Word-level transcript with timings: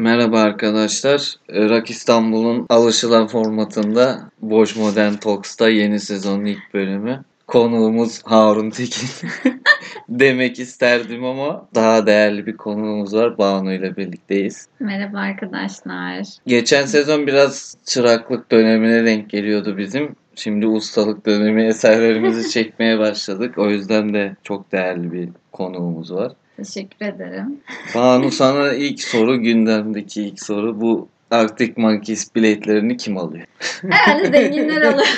Merhaba 0.00 0.40
arkadaşlar. 0.40 1.34
Rock 1.50 1.90
İstanbul'un 1.90 2.66
alışılan 2.68 3.26
formatında 3.26 4.20
Boş 4.40 4.76
Modern 4.76 5.12
Talks'ta 5.12 5.68
yeni 5.68 6.00
sezonun 6.00 6.44
ilk 6.44 6.74
bölümü. 6.74 7.24
Konuğumuz 7.46 8.22
Harun 8.24 8.70
Tekin 8.70 9.08
demek 10.08 10.58
isterdim 10.58 11.24
ama 11.24 11.68
daha 11.74 12.06
değerli 12.06 12.46
bir 12.46 12.56
konuğumuz 12.56 13.14
var. 13.14 13.38
Banu 13.38 13.72
ile 13.72 13.96
birlikteyiz. 13.96 14.68
Merhaba 14.80 15.18
arkadaşlar. 15.18 16.26
Geçen 16.46 16.86
sezon 16.86 17.26
biraz 17.26 17.76
çıraklık 17.86 18.50
dönemine 18.50 19.04
denk 19.04 19.30
geliyordu 19.30 19.78
bizim. 19.78 20.16
Şimdi 20.34 20.66
ustalık 20.66 21.26
dönemi 21.26 21.62
eserlerimizi 21.64 22.50
çekmeye 22.52 22.98
başladık. 22.98 23.58
O 23.58 23.70
yüzden 23.70 24.14
de 24.14 24.36
çok 24.42 24.72
değerli 24.72 25.12
bir 25.12 25.28
konuğumuz 25.52 26.14
var. 26.14 26.32
Teşekkür 26.64 27.06
ederim. 27.06 27.60
Banu 27.94 28.30
sana 28.30 28.72
ilk 28.72 29.02
soru 29.02 29.40
gündemdeki 29.42 30.22
ilk 30.22 30.42
soru 30.42 30.80
bu 30.80 31.08
Arctic 31.30 31.72
Monkeys 31.76 32.34
biletlerini 32.34 32.96
kim 32.96 33.18
alıyor? 33.18 33.46
Herhalde 33.90 34.26
zenginler 34.38 34.82
alıyor. 34.82 35.08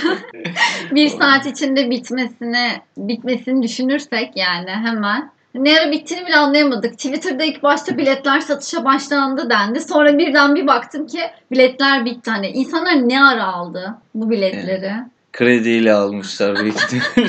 bir 0.91 1.09
saat 1.09 1.47
içinde 1.47 1.91
bitmesini 1.91 2.69
bitmesini 2.97 3.63
düşünürsek 3.63 4.37
yani 4.37 4.71
hemen. 4.71 5.31
Ne 5.55 5.81
ara 5.81 5.93
bittiğini 5.93 6.27
bile 6.27 6.37
anlayamadık. 6.37 6.93
Twitter'da 6.93 7.45
ilk 7.45 7.63
başta 7.63 7.99
biletler 7.99 8.41
satışa 8.41 8.85
başlandı 8.85 9.51
dendi. 9.51 9.81
Sonra 9.81 10.19
birden 10.19 10.55
bir 10.55 10.67
baktım 10.67 11.07
ki 11.07 11.21
biletler 11.51 12.05
bitti. 12.05 12.31
Hani 12.31 12.49
insanlar 12.49 13.09
ne 13.09 13.25
ara 13.25 13.45
aldı 13.45 13.95
bu 14.15 14.31
biletleri? 14.31 14.93
Krediyle 15.33 15.93
almışlar 15.93 16.57
büyük. 16.57 16.77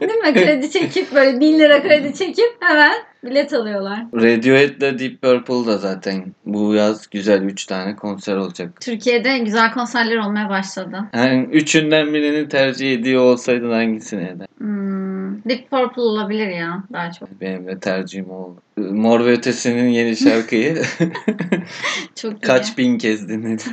Değil 0.00 0.14
mi? 0.14 0.34
Kredi 0.34 0.70
çekip 0.70 1.14
böyle 1.14 1.40
1000 1.40 1.58
lira 1.58 1.82
kredi 1.82 2.14
çekip 2.14 2.56
hemen 2.60 2.92
bilet 3.24 3.52
alıyorlar. 3.52 4.04
Radiohead'le 4.14 4.98
Deep 4.98 5.22
Purple 5.22 5.66
da 5.72 5.78
zaten 5.78 6.24
bu 6.46 6.74
yaz 6.74 7.10
güzel 7.10 7.42
3 7.42 7.66
tane 7.66 7.96
konser 7.96 8.36
olacak. 8.36 8.80
Türkiye'de 8.80 9.38
güzel 9.38 9.72
konserler 9.72 10.16
olmaya 10.16 10.48
başladı. 10.48 11.04
Yani 11.14 11.48
üçünden 11.52 12.14
birini 12.14 12.48
tercih 12.48 12.92
ediyor 12.94 13.22
olsaydın 13.22 13.70
hangisini 13.72 14.22
eder? 14.22 14.46
Hmm, 14.58 15.44
Deep 15.44 15.70
Purple 15.70 16.02
olabilir 16.02 16.48
ya 16.48 16.82
daha 16.92 17.12
çok. 17.12 17.40
Benim 17.40 17.66
de 17.66 17.78
tercihim 17.80 18.30
oldu. 18.30 18.60
Mor 18.76 19.24
ve 19.24 19.30
Ötesi'nin 19.32 19.88
yeni 19.88 20.16
şarkıyı 20.16 20.82
Çok 22.14 22.32
iyi. 22.32 22.40
kaç 22.40 22.78
bin 22.78 22.98
kez 22.98 23.28
dinledim. 23.28 23.72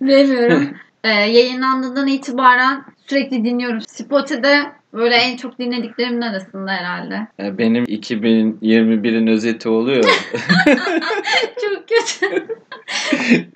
Bilmiyorum. 0.00 0.68
Ee, 1.04 1.08
yayınlandığından 1.08 2.06
itibaren 2.06 2.84
sürekli 3.06 3.44
dinliyorum. 3.44 3.80
Spotify'de 3.80 4.62
böyle 4.92 5.14
en 5.14 5.36
çok 5.36 5.58
dinlediklerimin 5.58 6.20
arasında 6.20 6.70
herhalde. 6.72 7.26
Benim 7.58 7.84
2021'in 7.84 9.26
özeti 9.26 9.68
oluyor. 9.68 10.04
Çok 11.60 11.88
kötü. 11.88 12.46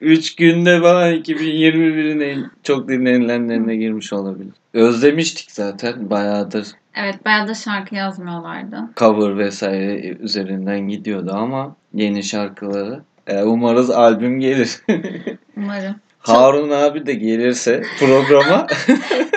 3 0.01 0.37
günde 0.37 0.81
falan 0.81 1.15
2021'in 1.15 2.21
en 2.21 2.51
çok 2.63 2.89
dinlenilenlerine 2.89 3.77
girmiş 3.77 4.13
olabilir. 4.13 4.53
Özlemiştik 4.75 5.51
zaten 5.51 6.11
bayağıdır 6.11 6.67
Evet 6.95 7.25
bayağı 7.25 7.49
da 7.49 7.55
şarkı 7.55 7.95
yazmıyorlardı. 7.95 8.81
cover 8.97 9.39
vesaire 9.39 10.17
üzerinden 10.21 10.81
gidiyordu 10.81 11.33
ama 11.35 11.77
yeni 11.95 12.23
şarkıları. 12.23 13.01
E, 13.27 13.43
umarız 13.43 13.91
albüm 13.91 14.41
gelir. 14.41 14.77
Umarım. 15.57 15.95
Harun 16.29 16.71
abi 16.71 17.07
de 17.07 17.15
gelirse 17.15 17.83
programa 17.99 18.67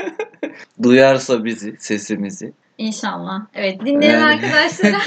duyarsa 0.84 1.46
bizi, 1.46 1.76
sesimizi. 1.80 2.54
İnşallah. 2.78 3.42
Evet 3.56 3.86
dinleyen 3.86 4.20
Yani. 4.20 4.34
arkadaşlara 4.34 5.02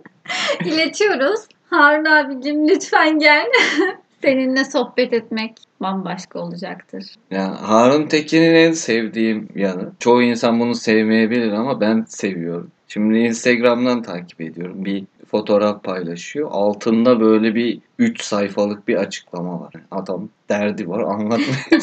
iletiyoruz. 0.64 1.40
Harun 1.70 2.04
abicim 2.04 2.68
lütfen 2.68 3.18
gel. 3.18 3.46
Seninle 4.22 4.64
sohbet 4.64 5.12
etmek 5.12 5.52
bambaşka 5.80 6.38
olacaktır. 6.38 7.04
Yani 7.30 7.56
Harun 7.56 8.06
Tekin'in 8.06 8.54
en 8.54 8.72
sevdiğim 8.72 9.48
yanı. 9.54 9.92
Çoğu 9.98 10.22
insan 10.22 10.60
bunu 10.60 10.74
sevmeyebilir 10.74 11.52
ama 11.52 11.80
ben 11.80 12.04
seviyorum. 12.08 12.70
Şimdi 12.88 13.18
Instagram'dan 13.18 14.02
takip 14.02 14.40
ediyorum. 14.40 14.84
Bir 14.84 15.04
fotoğraf 15.36 15.84
paylaşıyor. 15.84 16.48
Altında 16.52 17.20
böyle 17.20 17.54
bir 17.54 17.78
3 17.98 18.22
sayfalık 18.22 18.88
bir 18.88 18.96
açıklama 18.96 19.60
var. 19.60 19.72
Adam 19.90 20.28
derdi 20.48 20.88
var 20.88 21.00
anlatmaya 21.00 21.80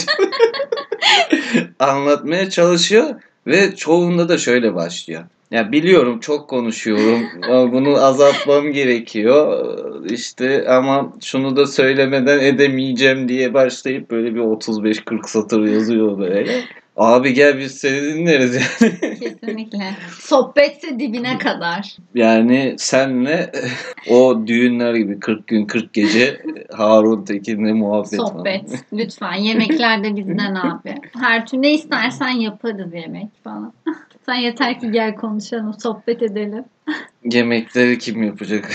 anlatmaya 1.80 2.50
çalışıyor 2.50 3.10
ve 3.48 3.76
çoğunda 3.76 4.30
da 4.30 4.38
şöyle 4.38 4.76
başlıyor. 4.76 5.24
Ya 5.52 5.72
biliyorum 5.72 6.20
çok 6.20 6.50
konuşuyorum. 6.50 7.22
Bunu 7.72 8.06
azaltmam 8.06 8.72
gerekiyor. 8.72 9.66
İşte 10.12 10.70
ama 10.70 11.14
şunu 11.22 11.56
da 11.56 11.66
söylemeden 11.66 12.40
edemeyeceğim 12.40 13.30
diye 13.30 13.54
başlayıp 13.54 14.12
böyle 14.12 14.36
bir 14.36 14.40
35-40 14.40 15.28
satır 15.28 15.66
yazıyor 15.66 16.20
böyle. 16.20 16.64
Abi 16.98 17.34
gel 17.34 17.60
biz 17.60 17.78
seni 17.78 18.02
dinleriz 18.02 18.56
yani. 18.56 19.20
Kesinlikle. 19.20 19.96
Sohbetse 20.20 21.00
dibine 21.00 21.38
kadar. 21.38 21.98
Yani 22.16 22.76
senle 22.78 23.52
o 24.10 24.48
düğünler 24.48 24.96
gibi 24.96 25.20
40 25.20 25.48
gün 25.48 25.66
40 25.66 25.94
gece 25.94 26.42
Harun 26.72 27.26
Tekin'le 27.26 27.74
muhabbet. 27.76 28.16
Sohbet. 28.16 28.84
Lütfen. 28.94 29.34
Yemekler 29.34 30.04
de 30.04 30.16
bizden 30.16 30.56
abi. 30.56 30.96
Her 31.20 31.46
türlü 31.46 31.62
ne 31.62 31.74
istersen 31.74 32.30
yaparız 32.30 32.94
yemek 32.94 33.28
falan. 33.44 33.74
Sen 34.26 34.36
yeter 34.36 34.80
ki 34.80 34.92
gel 34.92 35.16
konuşalım, 35.16 35.74
sohbet 35.74 36.22
edelim. 36.24 36.66
Yemekleri 37.24 37.98
kim 37.98 38.24
yapacak? 38.24 38.72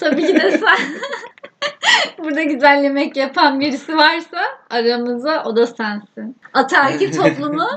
Tabii 0.00 0.26
ki 0.26 0.34
de 0.34 0.50
sen. 0.50 0.78
Burada 2.18 2.42
güzel 2.42 2.82
yemek 2.82 3.16
yapan 3.16 3.60
birisi 3.60 3.96
varsa 3.96 4.38
aramızda 4.70 5.42
o 5.46 5.56
da 5.56 5.66
sensin. 5.66 6.36
Ataerkil 6.54 7.12
toplumu 7.16 7.68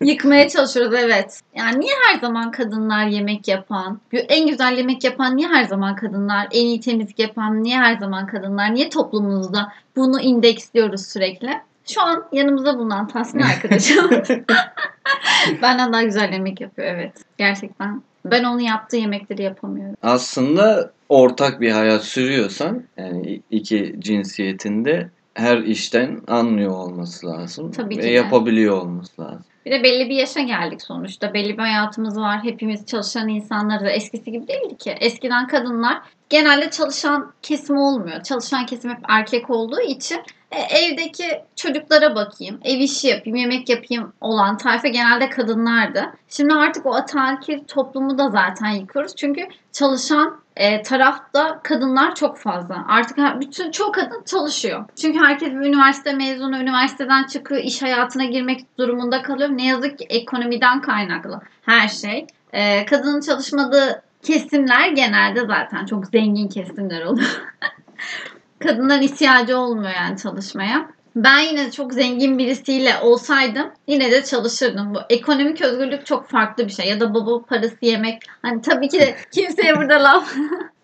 yıkmaya 0.00 0.48
çalışıyoruz 0.48 0.94
evet. 0.94 1.40
Yani 1.54 1.80
niye 1.80 1.92
her 2.08 2.18
zaman 2.20 2.50
kadınlar 2.50 3.06
yemek 3.06 3.48
yapan, 3.48 4.00
en 4.12 4.46
güzel 4.46 4.78
yemek 4.78 5.04
yapan 5.04 5.36
niye 5.36 5.48
her 5.48 5.64
zaman 5.64 5.96
kadınlar, 5.96 6.48
en 6.52 6.66
iyi 6.66 6.80
temizlik 6.80 7.18
yapan 7.18 7.62
niye 7.62 7.78
her 7.78 7.96
zaman 7.96 8.26
kadınlar, 8.26 8.74
niye 8.74 8.90
toplumumuzda 8.90 9.72
bunu 9.96 10.20
indeksliyoruz 10.20 11.06
sürekli? 11.06 11.50
Şu 11.88 12.02
an 12.02 12.24
yanımızda 12.32 12.78
bulunan 12.78 13.08
Tasmin 13.08 13.42
arkadaşım. 13.42 14.10
Benden 15.62 15.92
daha 15.92 16.02
güzel 16.02 16.32
yemek 16.32 16.60
yapıyor 16.60 16.88
evet. 16.88 17.12
Gerçekten. 17.38 18.02
Ben 18.24 18.44
onun 18.44 18.60
yaptığı 18.60 18.96
yemekleri 18.96 19.42
yapamıyorum. 19.42 19.96
Aslında 20.02 20.92
ortak 21.08 21.60
bir 21.60 21.70
hayat 21.70 22.04
sürüyorsan 22.04 22.82
yani 22.96 23.40
iki 23.50 23.94
cinsiyetinde 23.98 25.10
her 25.34 25.58
işten 25.58 26.20
anlıyor 26.28 26.70
olması 26.70 27.26
lazım. 27.26 27.72
Tabii 27.72 27.94
ki 27.94 28.00
ve 28.00 28.04
de. 28.04 28.10
yapabiliyor 28.10 28.82
olması 28.82 29.22
lazım. 29.22 29.44
Bir 29.66 29.70
de 29.70 29.82
belli 29.82 30.08
bir 30.08 30.14
yaşa 30.14 30.40
geldik 30.40 30.82
sonuçta. 30.82 31.34
Belli 31.34 31.52
bir 31.52 31.62
hayatımız 31.62 32.20
var. 32.20 32.44
Hepimiz 32.44 32.86
çalışan 32.86 33.28
insanlarız. 33.28 33.90
Eskisi 33.90 34.32
gibi 34.32 34.48
değildi 34.48 34.76
ki. 34.76 34.90
Eskiden 35.00 35.46
kadınlar 35.46 35.98
genelde 36.28 36.70
çalışan 36.70 37.32
kesim 37.42 37.76
olmuyor. 37.76 38.22
Çalışan 38.22 38.66
kesim 38.66 38.90
hep 38.90 38.98
erkek 39.08 39.50
olduğu 39.50 39.80
için 39.80 40.18
e, 40.52 40.60
evdeki 40.60 41.42
çocuklara 41.56 42.14
bakayım, 42.14 42.60
ev 42.64 42.78
işi 42.78 43.08
yapayım, 43.08 43.36
yemek 43.36 43.68
yapayım 43.68 44.12
olan 44.20 44.56
tayfa 44.56 44.88
genelde 44.88 45.28
kadınlardı. 45.28 46.12
Şimdi 46.28 46.54
artık 46.54 46.86
o 46.86 46.94
ataerkil 46.94 47.64
toplumu 47.64 48.18
da 48.18 48.30
zaten 48.30 48.70
yıkıyoruz. 48.70 49.16
Çünkü 49.16 49.48
çalışan 49.72 50.40
e, 50.56 50.82
tarafta 50.82 51.60
kadınlar 51.62 52.14
çok 52.14 52.38
fazla. 52.38 52.84
Artık 52.88 53.18
her- 53.18 53.40
bütün 53.40 53.70
çoğu 53.70 53.92
kadın 53.92 54.22
çalışıyor. 54.26 54.84
Çünkü 55.00 55.18
herkes 55.18 55.50
bir 55.50 55.66
üniversite 55.66 56.12
mezunu, 56.12 56.58
üniversiteden 56.58 57.24
çıkıyor, 57.24 57.60
iş 57.62 57.82
hayatına 57.82 58.24
girmek 58.24 58.78
durumunda 58.78 59.22
kalıyor. 59.22 59.50
Ne 59.52 59.66
yazık 59.66 59.98
ki 59.98 60.06
ekonomiden 60.08 60.80
kaynaklı 60.80 61.40
her 61.62 61.88
şey. 61.88 62.26
E, 62.52 62.84
kadının 62.84 63.20
çalışmadığı 63.20 64.02
kesimler 64.22 64.88
genelde 64.88 65.40
zaten 65.46 65.86
çok 65.86 66.06
zengin 66.06 66.48
kesimler 66.48 67.02
oluyor. 67.04 67.42
Kadınların 68.58 69.02
ihtiyacı 69.02 69.58
olmuyor 69.58 69.92
yani 69.94 70.18
çalışmaya. 70.18 70.88
Ben 71.16 71.38
yine 71.38 71.66
de 71.66 71.70
çok 71.70 71.92
zengin 71.92 72.38
birisiyle 72.38 72.92
olsaydım 73.02 73.70
yine 73.86 74.10
de 74.10 74.24
çalışırdım. 74.24 74.94
Bu 74.94 74.98
ekonomik 75.10 75.60
özgürlük 75.60 76.06
çok 76.06 76.28
farklı 76.28 76.66
bir 76.66 76.72
şey. 76.72 76.88
Ya 76.88 77.00
da 77.00 77.14
baba 77.14 77.42
parası 77.42 77.76
yemek. 77.80 78.22
Hani 78.42 78.62
tabii 78.62 78.88
ki 78.88 79.00
de 79.00 79.16
kimseye 79.32 79.76
burada 79.76 80.04
laf 80.04 80.34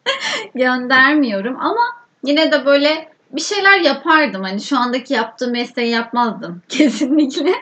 göndermiyorum 0.55 1.56
ama 1.61 1.82
yine 2.25 2.53
de 2.53 2.67
böyle 2.67 3.09
bir 3.32 3.41
şeyler 3.41 3.81
yapardım. 3.81 4.43
Hani 4.43 4.61
şu 4.61 4.79
andaki 4.79 5.15
yaptığım 5.15 5.53
mesleği 5.53 5.91
yapmazdım 5.91 6.62
kesinlikle. 6.69 7.53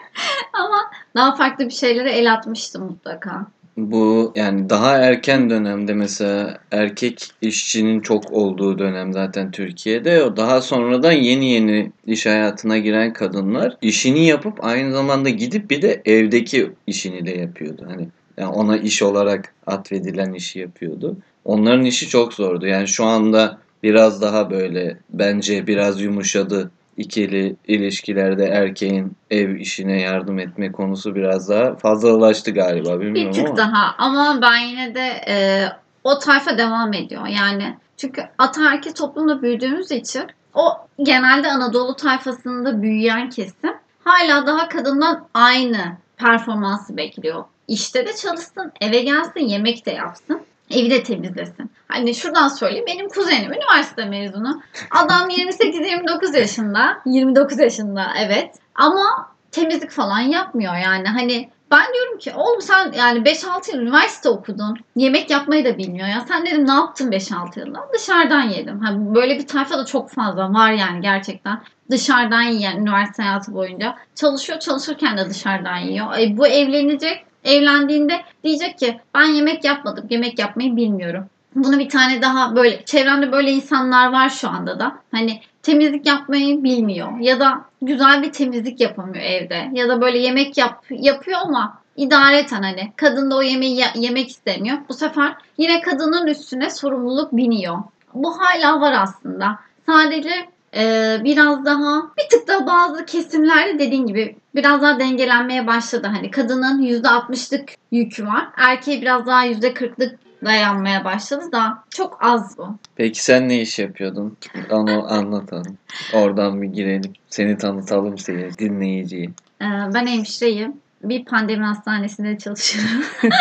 ama 0.53 0.79
daha 1.14 1.35
farklı 1.35 1.64
bir 1.64 1.75
şeylere 1.75 2.12
el 2.12 2.32
atmıştım 2.32 2.85
mutlaka. 2.85 3.47
Bu 3.76 4.32
yani 4.36 4.70
daha 4.70 4.96
erken 4.96 5.50
dönemde 5.50 5.94
mesela 5.94 6.58
erkek 6.70 7.28
işçinin 7.42 8.00
çok 8.00 8.32
olduğu 8.32 8.78
dönem 8.78 9.12
zaten 9.12 9.50
Türkiye'de. 9.50 10.22
O 10.22 10.36
daha 10.36 10.60
sonradan 10.60 11.12
yeni 11.12 11.50
yeni 11.50 11.92
iş 12.06 12.26
hayatına 12.26 12.78
giren 12.78 13.12
kadınlar 13.12 13.76
işini 13.82 14.26
yapıp 14.26 14.64
aynı 14.64 14.92
zamanda 14.92 15.28
gidip 15.28 15.70
bir 15.70 15.82
de 15.82 16.02
evdeki 16.04 16.70
işini 16.86 17.26
de 17.26 17.30
yapıyordu. 17.30 17.86
Hani 17.88 18.08
yani 18.36 18.50
ona 18.50 18.76
iş 18.76 19.02
olarak 19.02 19.54
atfedilen 19.66 20.32
işi 20.32 20.58
yapıyordu. 20.58 21.16
Onların 21.44 21.84
işi 21.84 22.08
çok 22.08 22.34
zordu. 22.34 22.66
Yani 22.66 22.88
şu 22.88 23.04
anda 23.04 23.58
biraz 23.82 24.22
daha 24.22 24.50
böyle 24.50 24.96
bence 25.10 25.66
biraz 25.66 26.00
yumuşadı. 26.00 26.70
İkili 26.96 27.56
ilişkilerde 27.68 28.44
erkeğin 28.46 29.16
ev 29.30 29.54
işine 29.56 30.00
yardım 30.00 30.38
etme 30.38 30.72
konusu 30.72 31.14
biraz 31.14 31.48
daha 31.48 31.76
fazlalaştı 31.76 32.50
galiba 32.50 33.00
Bir 33.00 33.06
bilmiyorum 33.06 33.32
tık 33.32 33.48
ama. 33.48 33.56
daha 33.56 33.94
ama 33.98 34.38
ben 34.42 34.58
yine 34.58 34.94
de 34.94 35.06
e, 35.28 35.64
o 36.04 36.18
tayfa 36.18 36.58
devam 36.58 36.92
ediyor. 36.92 37.26
Yani 37.26 37.76
çünkü 37.96 38.22
ataerkil 38.38 38.92
toplumda 38.92 39.42
büyüdüğümüz 39.42 39.90
için 39.90 40.22
o 40.54 40.72
genelde 41.02 41.48
Anadolu 41.50 41.96
tayfasında 41.96 42.82
büyüyen 42.82 43.30
kesim 43.30 43.70
hala 44.04 44.46
daha 44.46 44.68
kadından 44.68 45.26
aynı 45.34 45.96
performansı 46.16 46.96
bekliyor. 46.96 47.44
İşte 47.68 48.06
de 48.06 48.12
çalışsın, 48.16 48.72
eve 48.80 48.98
gelsin, 48.98 49.40
yemek 49.40 49.86
de 49.86 49.90
yapsın. 49.90 50.40
Evi 50.72 50.90
de 50.90 51.02
temizlesin. 51.02 51.70
Hani 51.88 52.14
şuradan 52.14 52.48
söyleyeyim. 52.48 52.84
Benim 52.88 53.08
kuzenim 53.08 53.52
üniversite 53.52 54.04
mezunu. 54.04 54.62
Adam 54.90 55.30
28-29 55.30 56.38
yaşında. 56.38 56.98
29 57.06 57.58
yaşında 57.58 58.06
evet. 58.19 58.54
Ama 58.74 59.32
temizlik 59.52 59.90
falan 59.90 60.20
yapmıyor 60.20 60.74
yani. 60.76 61.08
Hani 61.08 61.50
ben 61.70 61.84
diyorum 61.94 62.19
ki 62.19 62.32
oğlum 62.36 62.60
sen 62.60 62.92
yani 62.92 63.19
5-6 63.19 63.72
yıl 63.72 63.82
üniversite 63.82 64.28
okudun. 64.28 64.78
Yemek 64.96 65.30
yapmayı 65.30 65.64
da 65.64 65.78
bilmiyor 65.78 66.08
ya. 66.08 66.24
Sen 66.28 66.46
dedim 66.46 66.66
ne 66.66 66.72
yaptın 66.72 67.10
5-6 67.10 67.60
yılda? 67.60 67.88
Dışarıdan 67.94 68.42
yedim. 68.42 68.80
Ha, 68.80 68.94
böyle 69.14 69.38
bir 69.38 69.46
tayfa 69.46 69.78
da 69.78 69.84
çok 69.84 70.10
fazla 70.10 70.52
var 70.52 70.72
yani 70.72 71.00
gerçekten. 71.00 71.62
Dışarıdan 71.90 72.42
yiyen 72.42 72.76
üniversite 72.76 73.22
hayatı 73.22 73.54
boyunca. 73.54 73.96
Çalışıyor 74.14 74.58
çalışırken 74.58 75.18
de 75.18 75.30
dışarıdan 75.30 75.76
yiyor. 75.76 76.18
E, 76.18 76.36
bu 76.36 76.46
evlenecek. 76.46 77.25
Evlendiğinde 77.44 78.20
diyecek 78.44 78.78
ki 78.78 79.00
ben 79.14 79.24
yemek 79.24 79.64
yapmadım. 79.64 80.06
Yemek 80.10 80.38
yapmayı 80.38 80.76
bilmiyorum. 80.76 81.24
Bunu 81.54 81.78
bir 81.78 81.88
tane 81.88 82.22
daha 82.22 82.56
böyle 82.56 82.84
çevremde 82.84 83.32
böyle 83.32 83.50
insanlar 83.50 84.12
var 84.12 84.28
şu 84.28 84.48
anda 84.48 84.78
da. 84.80 84.96
Hani 85.10 85.40
temizlik 85.62 86.06
yapmayı 86.06 86.64
bilmiyor 86.64 87.18
ya 87.20 87.40
da 87.40 87.64
güzel 87.82 88.22
bir 88.22 88.32
temizlik 88.32 88.80
yapamıyor 88.80 89.24
evde 89.24 89.70
ya 89.72 89.88
da 89.88 90.00
böyle 90.00 90.18
yemek 90.18 90.58
yap 90.58 90.84
yapıyor 90.90 91.38
ama 91.44 91.78
idareten 91.96 92.62
hani 92.62 92.92
kadın 92.96 93.30
da 93.30 93.36
o 93.36 93.42
yemeği 93.42 93.76
ye- 93.76 93.92
yemek 93.94 94.28
istemiyor. 94.28 94.78
Bu 94.88 94.94
sefer 94.94 95.34
yine 95.58 95.80
kadının 95.80 96.26
üstüne 96.26 96.70
sorumluluk 96.70 97.32
biniyor. 97.36 97.78
Bu 98.14 98.38
hala 98.38 98.80
var 98.80 98.92
aslında. 98.92 99.58
Sadece 99.86 100.30
e, 100.76 101.16
biraz 101.24 101.64
daha 101.64 102.02
bir 102.19 102.28
tık 102.30 102.48
da 102.48 102.66
bazı 102.66 103.04
kesimlerde 103.04 103.78
dediğin 103.78 104.06
gibi 104.06 104.36
biraz 104.54 104.82
daha 104.82 105.00
dengelenmeye 105.00 105.66
başladı. 105.66 106.06
Hani 106.12 106.30
kadının 106.30 106.82
%60'lık 106.82 107.70
yükü 107.92 108.26
var. 108.26 108.48
Erkeğe 108.56 109.00
biraz 109.00 109.26
daha 109.26 109.46
%40'lık 109.46 110.19
dayanmaya 110.44 111.04
başladı 111.04 111.52
da 111.52 111.84
çok 111.90 112.19
az 112.20 112.58
bu. 112.58 112.76
Peki 112.96 113.24
sen 113.24 113.48
ne 113.48 113.60
iş 113.60 113.78
yapıyordun? 113.78 114.36
Onu 114.70 115.12
anlatalım. 115.12 115.78
Oradan 116.14 116.62
bir 116.62 116.69
girelim. 116.69 117.12
Seni 117.30 117.58
tanıtalım 117.58 118.18
seyir, 118.18 118.58
dinleyiciyi. 118.58 119.30
Ee, 119.60 119.64
ben 119.94 120.06
hemşireyim. 120.06 120.76
Bir 121.02 121.25
pandemi 121.25 121.64
hastanesinde 121.64 122.38
çalışıyorum. 122.38 123.04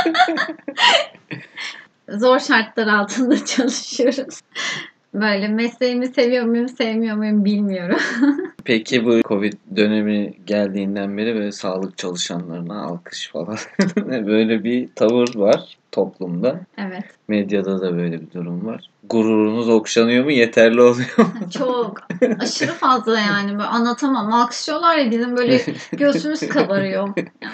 Zor 2.09 2.39
şartlar 2.39 2.87
altında 2.87 3.45
çalışıyoruz. 3.45 4.41
Böyle 5.13 5.47
mesleğimi 5.47 6.07
seviyor 6.07 6.45
muyum, 6.45 6.69
sevmiyor 6.69 7.17
muyum 7.17 7.45
bilmiyorum. 7.45 7.99
Peki 8.63 9.05
bu 9.05 9.21
Covid 9.21 9.53
dönemi 9.75 10.33
geldiğinden 10.45 11.17
beri 11.17 11.35
böyle 11.35 11.51
sağlık 11.51 11.97
çalışanlarına 11.97 12.83
alkış 12.83 13.29
falan 13.31 13.57
böyle 14.05 14.63
bir 14.63 14.89
tavır 14.95 15.35
var 15.35 15.77
toplumda. 15.91 16.59
Evet. 16.77 17.03
Medyada 17.27 17.81
da 17.81 17.97
böyle 17.97 18.21
bir 18.21 18.31
durum 18.31 18.65
var. 18.65 18.89
Gururunuz 19.09 19.69
okşanıyor 19.69 20.23
mu? 20.23 20.31
Yeterli 20.31 20.81
oluyor 20.81 21.17
mu? 21.17 21.27
Çok 21.57 22.01
aşırı 22.39 22.71
fazla 22.71 23.19
yani. 23.19 23.51
Böyle 23.51 23.63
anlatamam. 23.63 24.33
Alkışlıyorlar 24.33 24.97
ya 24.97 25.11
bizim 25.11 25.37
böyle 25.37 25.61
göğsümüz 25.91 26.39
kabarıyor. 26.39 27.09
Yani. 27.41 27.53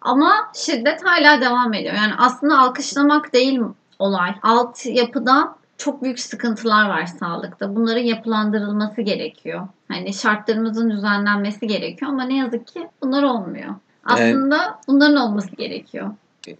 Ama 0.00 0.32
şiddet 0.54 1.04
hala 1.04 1.40
devam 1.40 1.74
ediyor. 1.74 1.94
Yani 1.94 2.12
aslında 2.18 2.58
alkışlamak 2.58 3.32
değil 3.32 3.60
olay. 3.98 4.34
Alt 4.42 4.86
yapıda 4.86 5.57
çok 5.78 6.02
büyük 6.02 6.20
sıkıntılar 6.20 6.88
var 6.88 7.06
sağlıkta. 7.06 7.76
Bunların 7.76 8.02
yapılandırılması 8.02 9.02
gerekiyor. 9.02 9.68
Hani 9.88 10.14
şartlarımızın 10.14 10.90
düzenlenmesi 10.90 11.66
gerekiyor 11.66 12.10
ama 12.10 12.24
ne 12.24 12.36
yazık 12.36 12.66
ki 12.66 12.88
bunlar 13.02 13.22
olmuyor. 13.22 13.74
Aslında 14.04 14.78
bunların 14.88 15.16
olması 15.16 15.56
gerekiyor. 15.56 16.10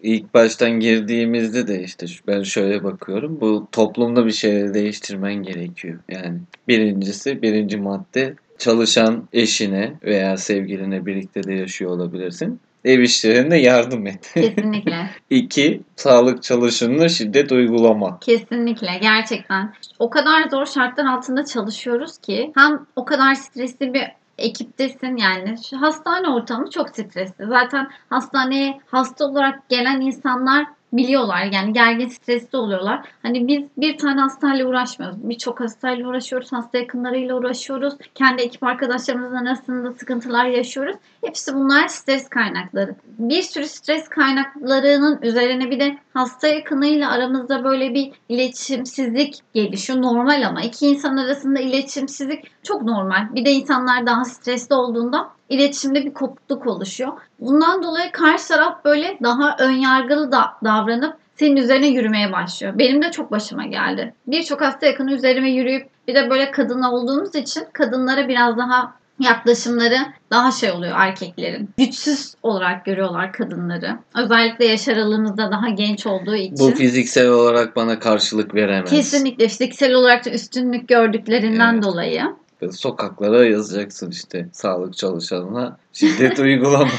İlk 0.02 0.34
baştan 0.34 0.70
girdiğimizde 0.70 1.68
de 1.68 1.82
işte 1.82 2.06
ben 2.26 2.42
şöyle 2.42 2.84
bakıyorum. 2.84 3.40
Bu 3.40 3.68
toplumda 3.72 4.26
bir 4.26 4.32
şeyleri 4.32 4.74
değiştirmen 4.74 5.34
gerekiyor. 5.34 5.98
Yani 6.08 6.38
birincisi 6.68 7.42
birinci 7.42 7.76
madde 7.76 8.34
çalışan 8.58 9.28
eşine 9.32 9.92
veya 10.04 10.36
sevgiline 10.36 11.06
birlikte 11.06 11.42
de 11.42 11.54
yaşıyor 11.54 11.90
olabilirsin. 11.90 12.60
Ev 12.88 13.00
işlerinde 13.00 13.56
yardım 13.56 14.06
et. 14.06 14.30
Kesinlikle. 14.34 15.10
İki, 15.30 15.80
sağlık 15.96 16.42
çalışanına 16.42 17.08
şiddet 17.08 17.52
uygulama. 17.52 18.18
Kesinlikle 18.20 18.98
gerçekten. 19.02 19.74
O 19.98 20.10
kadar 20.10 20.48
zor 20.50 20.66
şartlar 20.66 21.04
altında 21.06 21.44
çalışıyoruz 21.44 22.18
ki 22.18 22.52
hem 22.54 22.86
o 22.96 23.04
kadar 23.04 23.34
stresli 23.34 23.94
bir 23.94 24.04
ekiptesin 24.38 25.16
yani 25.16 25.56
şu 25.70 25.80
hastane 25.80 26.28
ortamı 26.28 26.70
çok 26.70 26.90
stresli. 26.90 27.46
Zaten 27.48 27.88
hastaneye 28.10 28.80
hasta 28.86 29.24
olarak 29.24 29.68
gelen 29.68 30.00
insanlar 30.00 30.66
biliyorlar 30.92 31.44
yani 31.52 31.72
gergin 31.72 32.08
stresli 32.08 32.58
oluyorlar. 32.58 33.08
Hani 33.22 33.48
biz 33.48 33.62
bir 33.76 33.98
tane 33.98 34.20
hastayla 34.20 34.66
uğraşmıyoruz. 34.66 35.28
Birçok 35.28 35.60
hastayla 35.60 36.08
uğraşıyoruz. 36.08 36.52
Hasta 36.52 36.78
yakınlarıyla 36.78 37.36
uğraşıyoruz. 37.36 37.94
Kendi 38.14 38.42
ekip 38.42 38.62
arkadaşlarımızın 38.62 39.36
arasında 39.36 39.92
sıkıntılar 39.92 40.44
yaşıyoruz. 40.44 40.96
Hepsi 41.24 41.54
bunlar 41.54 41.88
stres 41.88 42.28
kaynakları. 42.28 42.94
Bir 43.18 43.42
sürü 43.42 43.66
stres 43.66 44.08
kaynaklarının 44.08 45.18
üzerine 45.22 45.70
bir 45.70 45.80
de 45.80 45.98
hasta 46.14 46.48
yakınıyla 46.48 47.10
aramızda 47.10 47.64
böyle 47.64 47.94
bir 47.94 48.12
iletişimsizlik 48.28 49.34
gelişiyor. 49.54 50.02
Normal 50.02 50.46
ama 50.46 50.62
iki 50.62 50.86
insan 50.86 51.16
arasında 51.16 51.60
iletişimsizlik 51.60 52.44
çok 52.62 52.82
normal. 52.82 53.34
Bir 53.34 53.44
de 53.44 53.50
insanlar 53.50 54.06
daha 54.06 54.24
stresli 54.24 54.74
olduğunda 54.74 55.37
iletişimde 55.48 56.04
bir 56.04 56.14
kopukluk 56.14 56.66
oluşuyor. 56.66 57.12
Bundan 57.40 57.82
dolayı 57.82 58.12
karşı 58.12 58.48
taraf 58.48 58.84
böyle 58.84 59.18
daha 59.22 59.56
önyargılı 59.58 60.32
da 60.32 60.44
davranıp 60.64 61.16
senin 61.36 61.56
üzerine 61.56 61.86
yürümeye 61.86 62.32
başlıyor. 62.32 62.78
Benim 62.78 63.02
de 63.02 63.10
çok 63.10 63.30
başıma 63.30 63.66
geldi. 63.66 64.14
Birçok 64.26 64.60
hasta 64.60 64.86
yakını 64.86 65.12
üzerime 65.12 65.50
yürüyüp 65.50 65.88
bir 66.08 66.14
de 66.14 66.30
böyle 66.30 66.50
kadın 66.50 66.82
olduğumuz 66.82 67.34
için 67.34 67.62
kadınlara 67.72 68.28
biraz 68.28 68.58
daha 68.58 68.98
yaklaşımları 69.20 69.96
daha 70.30 70.52
şey 70.52 70.70
oluyor 70.70 70.92
erkeklerin. 70.96 71.70
Güçsüz 71.78 72.34
olarak 72.42 72.84
görüyorlar 72.84 73.32
kadınları. 73.32 73.98
Özellikle 74.16 74.64
yaş 74.64 74.88
aralığımızda 74.88 75.50
daha 75.50 75.68
genç 75.68 76.06
olduğu 76.06 76.34
için. 76.34 76.58
Bu 76.58 76.74
fiziksel 76.74 77.28
olarak 77.28 77.76
bana 77.76 77.98
karşılık 77.98 78.54
veremez. 78.54 78.90
Kesinlikle 78.90 79.48
fiziksel 79.48 79.94
olarak 79.94 80.24
da 80.24 80.30
üstünlük 80.30 80.88
gördüklerinden 80.88 81.74
Evet. 81.74 81.82
dolayı. 81.82 82.22
Böyle 82.60 82.72
Sokaklara 82.72 83.44
yazacaksın 83.44 84.10
işte 84.10 84.48
sağlık 84.52 84.96
çalışanına 84.96 85.76
şiddet 85.92 86.38
uygulama, 86.38 86.90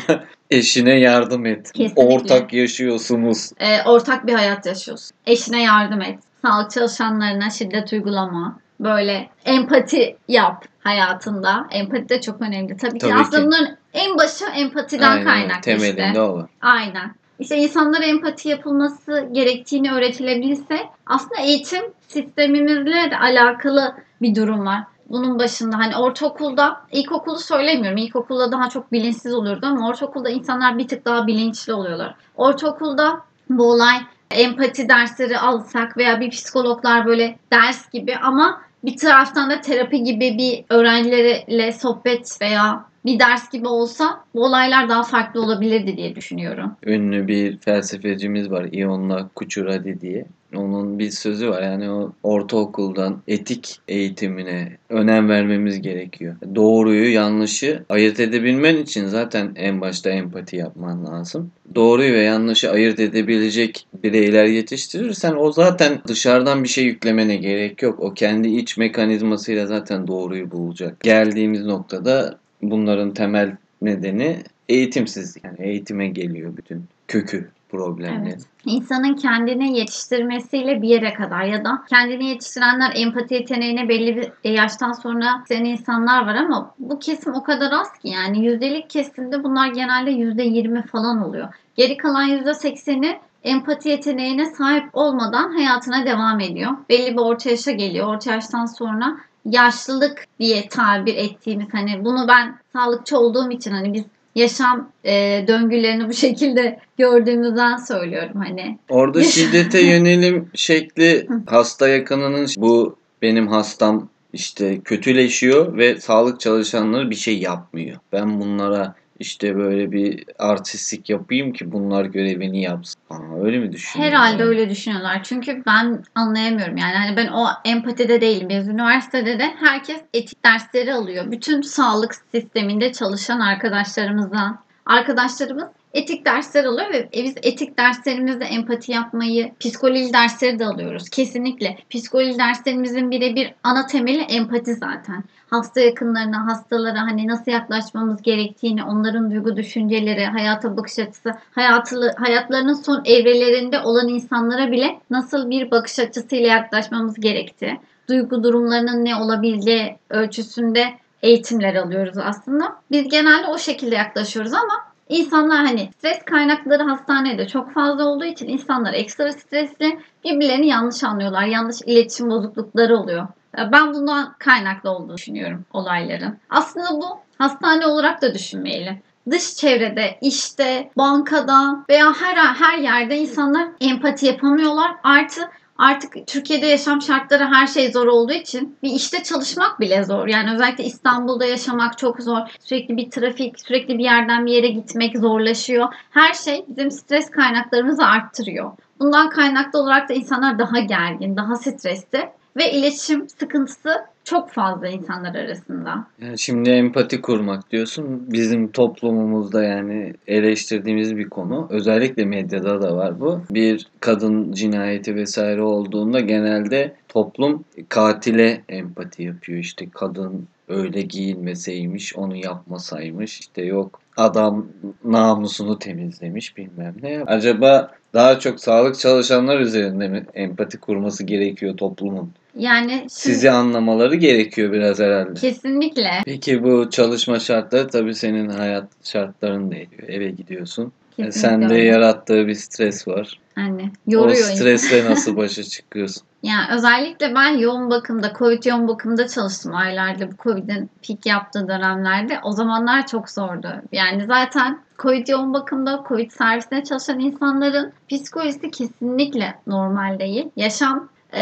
eşine 0.51 0.99
yardım 0.99 1.45
et. 1.45 1.71
Kesinlikle. 1.71 2.01
Ortak 2.03 2.53
yaşıyorsunuz. 2.53 3.51
e, 3.59 3.83
ortak 3.83 4.27
bir 4.27 4.33
hayat 4.33 4.65
yaşıyorsun. 4.65 5.17
Eşine 5.25 5.63
yardım 5.63 6.01
et. 6.01 6.19
Sağlık 6.41 6.71
çalışanlarına 6.71 7.49
şiddet 7.49 7.93
uygulama. 7.93 8.59
Böyle 8.79 9.29
empati 9.45 10.17
yap 10.27 10.65
hayatında. 10.79 11.67
Empati 11.71 12.09
de 12.09 12.21
çok 12.21 12.41
önemli. 12.41 12.77
Tabii 12.77 12.99
ki 12.99 13.07
Tabii 13.07 13.19
aslında 13.19 13.37
ki. 13.41 13.45
bunların 13.45 13.77
en 13.93 14.17
başı 14.17 14.45
empatiden 14.55 15.11
Aynen, 15.11 15.23
kaynaklı 15.25 15.61
temelinde 15.61 16.07
işte. 16.07 16.21
o 16.21 16.37
var. 16.37 16.49
Aynen. 16.61 17.15
İşte 17.39 17.57
insanlara 17.57 18.03
empati 18.05 18.49
yapılması 18.49 19.29
gerektiğini 19.31 19.91
öğretilebilirse 19.91 20.79
aslında 21.05 21.41
eğitim 21.41 21.81
sistemimizle 22.07 23.11
de 23.11 23.17
alakalı 23.21 23.95
bir 24.21 24.35
durum 24.35 24.65
var. 24.65 24.83
Bunun 25.09 25.39
başında 25.39 25.77
hani 25.77 25.97
ortaokulda, 25.97 26.81
ilkokulu 26.91 27.39
söylemiyorum. 27.39 27.97
İlkokulda 27.97 28.51
daha 28.51 28.69
çok 28.69 28.91
bilinçsiz 28.91 29.33
oluyordu 29.33 29.65
ama 29.65 29.87
ortaokulda 29.87 30.29
insanlar 30.29 30.77
bir 30.77 30.87
tık 30.87 31.05
daha 31.05 31.27
bilinçli 31.27 31.73
oluyorlar. 31.73 32.15
Ortaokulda 32.35 33.21
bu 33.49 33.71
olay 33.71 33.97
empati 34.31 34.89
dersleri 34.89 35.37
alsak 35.37 35.97
veya 35.97 36.19
bir 36.19 36.29
psikologlar 36.29 37.05
böyle 37.05 37.39
ders 37.51 37.89
gibi 37.89 38.15
ama 38.15 38.61
bir 38.83 38.97
taraftan 38.97 39.49
da 39.49 39.61
terapi 39.61 40.03
gibi 40.03 40.37
bir 40.37 40.75
öğrencilerle 40.75 41.71
sohbet 41.71 42.41
veya 42.41 42.85
bir 43.05 43.19
ders 43.19 43.51
gibi 43.51 43.67
olsa 43.67 44.23
bu 44.35 44.45
olaylar 44.45 44.89
daha 44.89 45.03
farklı 45.03 45.41
olabilirdi 45.41 45.97
diye 45.97 46.15
düşünüyorum. 46.15 46.75
Ünlü 46.85 47.27
bir 47.27 47.57
felsefecimiz 47.57 48.51
var 48.51 48.65
Ionla 48.71 49.29
Kuchuradi 49.35 50.01
diye. 50.01 50.25
Onun 50.55 50.99
bir 50.99 51.11
sözü 51.11 51.49
var 51.49 51.61
yani 51.61 51.89
o 51.91 52.11
ortaokuldan 52.23 53.21
etik 53.27 53.79
eğitimine 53.87 54.77
önem 54.89 55.29
vermemiz 55.29 55.81
gerekiyor. 55.81 56.35
Doğruyu 56.55 57.13
yanlışı 57.13 57.83
ayırt 57.89 58.19
edebilmen 58.19 58.77
için 58.77 59.07
zaten 59.07 59.51
en 59.55 59.81
başta 59.81 60.09
empati 60.09 60.55
yapman 60.55 61.05
lazım. 61.05 61.51
Doğruyu 61.75 62.13
ve 62.13 62.21
yanlışı 62.21 62.71
ayırt 62.71 62.99
edebilecek 62.99 63.87
bireyler 64.03 64.45
yetiştirirsen 64.45 65.35
o 65.37 65.51
zaten 65.51 66.01
dışarıdan 66.07 66.63
bir 66.63 66.69
şey 66.69 66.85
yüklemene 66.85 67.35
gerek 67.35 67.81
yok. 67.81 67.99
O 67.99 68.13
kendi 68.13 68.47
iç 68.47 68.77
mekanizmasıyla 68.77 69.65
zaten 69.65 70.07
doğruyu 70.07 70.51
bulacak. 70.51 70.99
Geldiğimiz 70.99 71.65
noktada 71.65 72.37
bunların 72.61 73.13
temel 73.13 73.57
nedeni 73.81 74.37
eğitimsizlik. 74.69 75.43
Yani 75.43 75.57
eğitime 75.59 76.07
geliyor 76.07 76.57
bütün 76.57 76.83
kökü 77.09 77.49
problemlerin. 77.69 78.25
Evet. 78.25 78.39
İnsanın 78.65 79.13
kendini 79.15 79.77
yetiştirmesiyle 79.77 80.81
bir 80.81 80.87
yere 80.87 81.13
kadar 81.13 81.43
ya 81.43 81.65
da 81.65 81.83
kendini 81.89 82.25
yetiştirenler 82.25 82.91
empati 82.95 83.33
yeteneğine 83.33 83.89
belli 83.89 84.31
bir 84.43 84.49
yaştan 84.49 84.91
sonra 84.91 85.43
sen 85.47 85.65
insanlar 85.65 86.25
var 86.25 86.35
ama 86.35 86.75
bu 86.79 86.99
kesim 86.99 87.33
o 87.33 87.43
kadar 87.43 87.71
az 87.71 87.91
ki 87.93 88.09
yani 88.09 88.45
yüzdelik 88.45 88.89
kesimde 88.89 89.43
bunlar 89.43 89.67
genelde 89.67 90.11
yüzde 90.11 90.43
yirmi 90.43 90.81
falan 90.81 91.23
oluyor. 91.23 91.47
Geri 91.75 91.97
kalan 91.97 92.23
yüzde 92.23 92.53
sekseni 92.53 93.19
empati 93.43 93.89
yeteneğine 93.89 94.45
sahip 94.45 94.85
olmadan 94.93 95.51
hayatına 95.51 96.05
devam 96.05 96.39
ediyor. 96.39 96.71
Belli 96.89 97.13
bir 97.13 97.21
orta 97.21 97.49
yaşa 97.49 97.71
geliyor. 97.71 98.07
Orta 98.07 98.31
yaştan 98.31 98.65
sonra 98.65 99.17
yaşlılık 99.45 100.25
diye 100.39 100.69
tabir 100.69 101.15
ettiğimiz 101.15 101.67
hani 101.71 102.05
bunu 102.05 102.27
ben 102.27 102.55
sağlıkçı 102.73 103.17
olduğum 103.17 103.51
için 103.51 103.71
hani 103.71 103.93
biz 103.93 104.03
yaşam 104.39 104.91
e, 105.03 105.45
döngülerini 105.47 106.09
bu 106.09 106.13
şekilde 106.25 106.79
gördüğümüzden 106.97 107.77
söylüyorum 107.77 108.41
hani. 108.47 108.77
Orada 108.89 109.23
şiddete 109.23 109.81
yönelim 109.85 110.49
şekli 110.55 111.27
hasta 111.45 111.87
yakınının 111.87 112.47
bu 112.57 112.95
benim 113.21 113.47
hastam 113.47 114.09
işte 114.33 114.79
kötüleşiyor 114.79 115.77
ve 115.77 115.99
sağlık 115.99 116.39
çalışanları 116.39 117.09
bir 117.09 117.15
şey 117.15 117.39
yapmıyor. 117.39 117.97
Ben 118.13 118.41
bunlara 118.41 118.95
işte 119.19 119.55
böyle 119.55 119.91
bir 119.91 120.23
artistlik 120.39 121.09
yapayım 121.09 121.53
ki 121.53 121.71
bunlar 121.71 122.05
görevini 122.05 122.61
yapsın. 122.61 123.01
Aa, 123.09 123.43
öyle 123.43 123.59
mi 123.59 123.71
düşünüyorlar? 123.71 124.19
Herhalde 124.19 124.43
öyle 124.43 124.69
düşünüyorlar. 124.69 125.23
Çünkü 125.23 125.63
ben 125.65 126.03
anlayamıyorum 126.15 126.77
yani. 126.77 126.95
Hani 126.95 127.17
ben 127.17 127.27
o 127.27 127.47
empatide 127.65 128.21
değilim. 128.21 128.49
Biz 128.49 128.67
üniversitede 128.67 129.39
de 129.39 129.45
herkes 129.59 130.01
etik 130.13 130.45
dersleri 130.45 130.93
alıyor. 130.93 131.31
Bütün 131.31 131.61
sağlık 131.61 132.15
sisteminde 132.31 132.93
çalışan 132.93 133.39
arkadaşlarımızdan. 133.39 134.59
Arkadaşlarımız 134.85 135.67
etik 135.93 136.25
dersler 136.25 136.65
alıyor 136.65 136.93
ve 136.93 136.97
e, 136.97 137.23
biz 137.23 137.35
etik 137.43 137.77
derslerimizde 137.77 138.45
empati 138.45 138.91
yapmayı, 138.91 139.51
psikoloji 139.59 140.13
dersleri 140.13 140.59
de 140.59 140.65
alıyoruz. 140.65 141.09
Kesinlikle. 141.09 141.77
Psikoloji 141.89 142.39
derslerimizin 142.39 143.11
birebir 143.11 143.53
ana 143.63 143.87
temeli 143.87 144.21
empati 144.21 144.73
zaten. 144.75 145.23
Hasta 145.49 145.79
yakınlarına, 145.79 146.45
hastalara 146.45 147.01
hani 147.01 147.27
nasıl 147.27 147.51
yaklaşmamız 147.51 148.21
gerektiğini, 148.21 148.83
onların 148.83 149.31
duygu 149.31 149.55
düşünceleri, 149.55 150.25
hayata 150.25 150.77
bakış 150.77 150.99
açısı, 150.99 151.33
hayatı, 151.55 152.11
hayatlarının 152.17 152.73
son 152.73 153.01
evrelerinde 153.05 153.79
olan 153.79 154.07
insanlara 154.07 154.71
bile 154.71 154.99
nasıl 155.09 155.49
bir 155.49 155.71
bakış 155.71 155.99
açısıyla 155.99 156.47
yaklaşmamız 156.47 157.15
gerektiği, 157.15 157.79
duygu 158.09 158.43
durumlarının 158.43 159.05
ne 159.05 159.15
olabileceği 159.15 159.97
ölçüsünde 160.09 160.85
eğitimler 161.21 161.75
alıyoruz 161.75 162.17
aslında. 162.17 162.75
Biz 162.91 163.09
genelde 163.09 163.47
o 163.47 163.57
şekilde 163.57 163.95
yaklaşıyoruz 163.95 164.53
ama 164.53 164.89
İnsanlar 165.09 165.65
hani 165.65 165.89
stres 165.97 166.25
kaynakları 166.25 166.83
hastanede 166.83 167.47
çok 167.47 167.73
fazla 167.73 168.05
olduğu 168.05 168.25
için 168.25 168.47
insanlar 168.47 168.93
ekstra 168.93 169.31
stresli 169.31 169.99
birbirlerini 170.23 170.67
yanlış 170.67 171.03
anlıyorlar. 171.03 171.43
Yanlış 171.43 171.81
iletişim 171.81 172.29
bozuklukları 172.29 172.97
oluyor. 172.97 173.27
Ben 173.57 173.93
bundan 173.93 174.35
kaynaklı 174.39 174.89
olduğunu 174.89 175.17
düşünüyorum 175.17 175.65
olayların. 175.73 176.37
Aslında 176.49 176.91
bu 176.91 177.19
hastane 177.37 177.85
olarak 177.87 178.21
da 178.21 178.33
düşünmeyelim 178.33 179.01
dış 179.31 179.55
çevrede, 179.55 180.17
işte, 180.21 180.89
bankada 180.97 181.85
veya 181.89 182.13
her 182.13 182.35
her 182.35 182.77
yerde 182.77 183.17
insanlar 183.17 183.67
empati 183.81 184.25
yapamıyorlar. 184.25 184.91
Artı 185.03 185.41
artık 185.77 186.27
Türkiye'de 186.27 186.65
yaşam 186.65 187.01
şartları 187.01 187.45
her 187.45 187.67
şey 187.67 187.91
zor 187.91 188.07
olduğu 188.07 188.33
için 188.33 188.77
bir 188.83 188.91
işte 188.91 189.23
çalışmak 189.23 189.79
bile 189.79 190.03
zor. 190.03 190.27
Yani 190.27 190.53
özellikle 190.53 190.83
İstanbul'da 190.83 191.45
yaşamak 191.45 191.97
çok 191.97 192.21
zor. 192.21 192.39
Sürekli 192.59 192.97
bir 192.97 193.11
trafik, 193.11 193.59
sürekli 193.59 193.97
bir 193.97 194.03
yerden 194.03 194.45
bir 194.45 194.51
yere 194.51 194.67
gitmek 194.67 195.17
zorlaşıyor. 195.17 195.93
Her 196.11 196.33
şey 196.33 196.65
bizim 196.67 196.91
stres 196.91 197.31
kaynaklarımızı 197.31 198.05
arttırıyor. 198.05 198.71
Bundan 198.99 199.29
kaynaklı 199.29 199.79
olarak 199.79 200.09
da 200.09 200.13
insanlar 200.13 200.59
daha 200.59 200.79
gergin, 200.79 201.37
daha 201.37 201.55
stresli 201.55 202.29
ve 202.59 202.71
iletişim 202.71 203.29
sıkıntısı 203.29 203.89
çok 204.23 204.51
fazla 204.51 204.87
insanlar 204.87 205.35
arasında. 205.35 206.07
Yani 206.21 206.39
şimdi 206.39 206.69
empati 206.69 207.21
kurmak 207.21 207.71
diyorsun. 207.71 208.25
Bizim 208.31 208.71
toplumumuzda 208.71 209.63
yani 209.63 210.13
eleştirdiğimiz 210.27 211.17
bir 211.17 211.29
konu. 211.29 211.67
Özellikle 211.69 212.25
medyada 212.25 212.81
da 212.81 212.95
var 212.95 213.19
bu. 213.19 213.41
Bir 213.51 213.87
kadın 213.99 214.51
cinayeti 214.51 215.15
vesaire 215.15 215.61
olduğunda 215.61 216.19
genelde 216.19 216.95
toplum 217.07 217.63
katile 217.89 218.61
empati 218.69 219.23
yapıyor. 219.23 219.59
İşte 219.59 219.89
kadın 219.89 220.47
öyle 220.67 221.01
giyinmeseymiş, 221.01 222.15
onu 222.15 222.35
yapmasaymış. 222.35 223.39
İşte 223.39 223.61
yok 223.61 223.99
adam 224.19 224.67
namusunu 225.03 225.79
temizlemiş 225.79 226.57
bilmem 226.57 226.95
ne. 227.01 227.23
Acaba 227.27 227.91
daha 228.13 228.39
çok 228.39 228.59
sağlık 228.59 228.99
çalışanlar 228.99 229.59
üzerinde 229.59 230.07
mi 230.07 230.25
empati 230.33 230.79
kurması 230.79 231.23
gerekiyor 231.23 231.77
toplumun? 231.77 232.31
Yani 232.55 233.05
Sizi 233.09 233.51
anlamaları 233.51 234.15
gerekiyor 234.15 234.71
biraz 234.73 234.99
herhalde. 234.99 235.33
kesinlikle 235.33 236.09
Peki 236.25 236.63
bu 236.63 236.89
çalışma 236.89 237.39
şartları 237.39 237.87
tabii 237.87 238.15
senin 238.15 238.49
hayat 238.49 238.87
şartların 239.03 239.71
değişiyor. 239.71 240.03
Eve 240.09 240.29
gidiyorsun. 240.29 240.83
E, 241.17 241.23
kesinlikle 241.23 241.31
Sende 241.39 241.73
öyle. 241.73 241.83
yarattığı 241.85 242.47
bir 242.47 242.53
stres 242.53 243.07
var. 243.07 243.39
Hani 243.55 243.81
O 243.83 244.11
yoruyor 244.11 244.37
insanı. 244.37 244.55
stresle 244.57 245.05
nasıl 245.11 245.37
başa 245.37 245.63
çıkıyorsun? 245.63 246.23
Yani 246.43 246.65
özellikle 246.73 247.35
ben 247.35 247.49
yoğun 247.57 247.89
bakımda, 247.89 248.33
Covid 248.39 248.63
yoğun 248.65 248.87
bakımda 248.87 249.27
çalıştım 249.27 249.75
aylarda 249.75 250.31
bu 250.31 250.35
Covid'in 250.43 250.89
pik 251.01 251.25
yaptığı 251.25 251.67
dönemlerde. 251.67 252.39
O 252.43 252.51
zamanlar 252.51 253.07
çok 253.07 253.29
zordu. 253.29 253.67
Yani 253.91 254.25
zaten 254.27 254.79
Covid 254.99 255.27
yoğun 255.27 255.53
bakımda, 255.53 256.03
Covid 256.07 256.31
servisinde 256.31 256.83
çalışan 256.83 257.19
insanların 257.19 257.91
psikolojisi 258.09 258.71
kesinlikle 258.71 259.55
normal 259.67 260.19
değil. 260.19 260.45
Yaşam 260.55 261.09
e, 261.33 261.41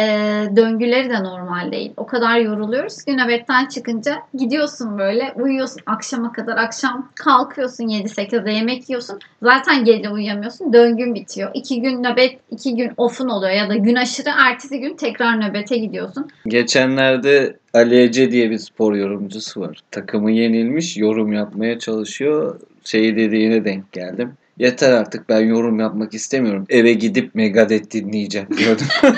döngüleri 0.56 1.10
de 1.10 1.24
normal 1.24 1.72
değil. 1.72 1.94
O 1.98 2.06
kadar 2.06 2.40
yoruluyoruz 2.40 3.04
ki 3.04 3.18
nöbetten 3.18 3.66
çıkınca 3.66 4.16
gidiyorsun 4.34 4.98
böyle 4.98 5.34
uyuyorsun 5.36 5.82
akşama 5.86 6.32
kadar. 6.32 6.58
Akşam 6.58 7.12
kalkıyorsun 7.16 7.84
7-8'de 7.84 8.52
yemek 8.52 8.90
yiyorsun. 8.90 9.20
Zaten 9.44 9.86
gece 9.86 10.10
uyuyamıyorsun. 10.10 10.74
Döngün 10.74 11.16
bitiyor. 11.16 11.52
İki 11.54 11.82
gün 11.82 12.04
nöbet, 12.04 12.40
iki 12.52 12.76
gün 12.76 12.92
off'un 12.98 13.30
oluyor 13.30 13.54
ya 13.54 13.70
da 13.70 13.76
gün 13.76 13.96
aşırı 13.96 14.30
ertesi 14.38 14.80
gün 14.80 14.96
tekrar 14.96 15.42
nöbete 15.42 15.78
gidiyorsun. 15.78 16.28
Geçenlerde 16.48 17.58
Ali 17.74 18.02
Ece 18.02 18.32
diye 18.32 18.50
bir 18.50 18.58
spor 18.58 18.96
yorumcusu 18.96 19.62
var. 19.62 19.80
Takımı 19.92 20.32
yenilmiş, 20.32 20.98
yorum 20.98 21.34
yapmaya 21.34 21.80
çalışıyor. 21.80 22.60
Şey 22.84 23.16
dediğine 23.16 23.66
denk 23.66 23.92
geldim. 23.92 24.32
Yeter 24.60 24.92
artık 24.92 25.30
ben 25.30 25.40
yorum 25.40 25.80
yapmak 25.80 26.14
istemiyorum. 26.14 26.66
Eve 26.70 26.94
gidip 26.94 27.36
Megadeth 27.36 27.92
dinleyeceğim 27.92 28.48
diyordum. 28.58 28.88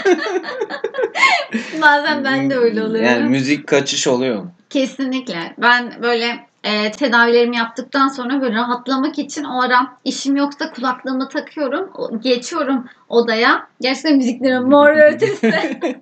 Bazen 1.81 2.23
ben 2.23 2.49
de 2.49 2.55
öyle 2.55 2.83
oluyorum. 2.83 3.05
Yani 3.05 3.29
müzik 3.29 3.67
kaçış 3.67 4.07
oluyor. 4.07 4.45
Kesinlikle. 4.69 5.53
Ben 5.57 5.93
böyle 6.03 6.48
e, 6.63 6.91
tedavilerimi 6.91 7.57
yaptıktan 7.57 8.07
sonra 8.07 8.41
böyle 8.41 8.55
rahatlamak 8.55 9.19
için 9.19 9.43
o 9.43 9.61
ara 9.61 9.87
işim 10.05 10.35
yoksa 10.35 10.71
kulaklığımı 10.71 11.29
takıyorum. 11.29 11.89
Geçiyorum 12.23 12.85
odaya. 13.09 13.67
Gerçekten 13.81 14.17
müziklerim 14.17 14.69
mor 14.69 14.89
ve 14.89 15.13
ötesi. 15.13 15.51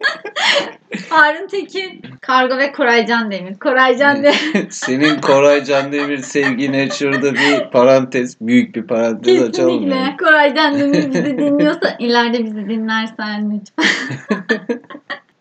Harun 1.10 1.48
Tekin, 1.48 2.02
Kargo 2.22 2.58
ve 2.58 2.72
Koraycan 2.72 3.32
Demir. 3.32 3.60
Koraycan 3.60 4.24
Demir. 4.24 4.68
Senin 4.70 5.22
Koray 5.22 5.64
Can 5.64 5.92
Demir 5.92 6.18
sevgine 6.18 6.90
şurada 6.90 7.34
bir 7.34 7.72
parantez, 7.72 8.42
büyük 8.42 8.76
bir 8.76 8.84
parantez 8.88 9.44
açalım. 9.44 9.88
yani. 9.88 9.90
Kesinlikle. 9.90 10.26
Koraycan 10.26 10.80
Demir 10.80 11.10
bizi 11.10 11.26
dinliyorsa 11.38 11.96
ileride 12.00 12.46
bizi 12.46 12.70
dinlersen 12.70 13.52
lütfen. 13.52 13.86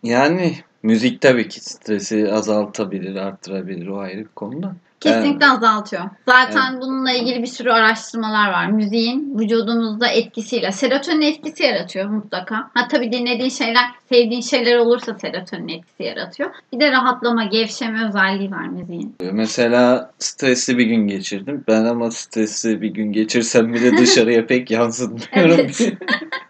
Yani 0.03 0.55
müzik 0.83 1.21
tabii 1.21 1.49
ki 1.49 1.61
stresi 1.61 2.33
azaltabilir, 2.33 3.17
arttırabilir 3.17 3.87
o 3.87 3.99
ayrı 3.99 4.19
bir 4.19 4.35
konuda. 4.35 4.77
Kesinlikle 5.01 5.47
azaltıyor. 5.47 6.03
Zaten 6.29 6.81
bununla 6.81 7.13
ilgili 7.13 7.43
bir 7.43 7.47
sürü 7.47 7.71
araştırmalar 7.71 8.53
var. 8.53 8.67
Müziğin 8.67 9.39
vücudumuzda 9.39 10.07
etkisiyle. 10.09 10.73
Serotonin 10.73 11.23
etkisi 11.23 11.63
yaratıyor 11.63 12.09
mutlaka. 12.09 12.71
Ha 12.75 12.89
tabii 12.91 13.13
dinlediğin 13.13 13.51
şeyler, 13.51 13.85
sevdiğin 14.09 14.41
şeyler 14.41 14.77
olursa 14.77 15.15
serotonin 15.15 15.69
etkisi 15.69 16.03
yaratıyor. 16.03 16.51
Bir 16.73 16.81
de 16.81 16.91
rahatlama, 16.91 17.45
gevşeme 17.45 18.09
özelliği 18.09 18.51
var 18.51 18.69
müziğin. 18.69 19.15
Mesela 19.33 20.11
stresli 20.19 20.79
bir 20.79 20.87
gün 20.87 21.07
geçirdim. 21.09 21.65
Ben 21.69 21.85
ama 21.85 22.11
stresli 22.11 22.83
bir 22.83 22.91
gün 22.91 23.13
geçirsem 23.13 23.75
bile 23.75 23.97
dışarıya 23.97 24.47
pek 24.47 24.71
yansıtmıyorum. 24.71 25.55
Evet. 25.61 25.93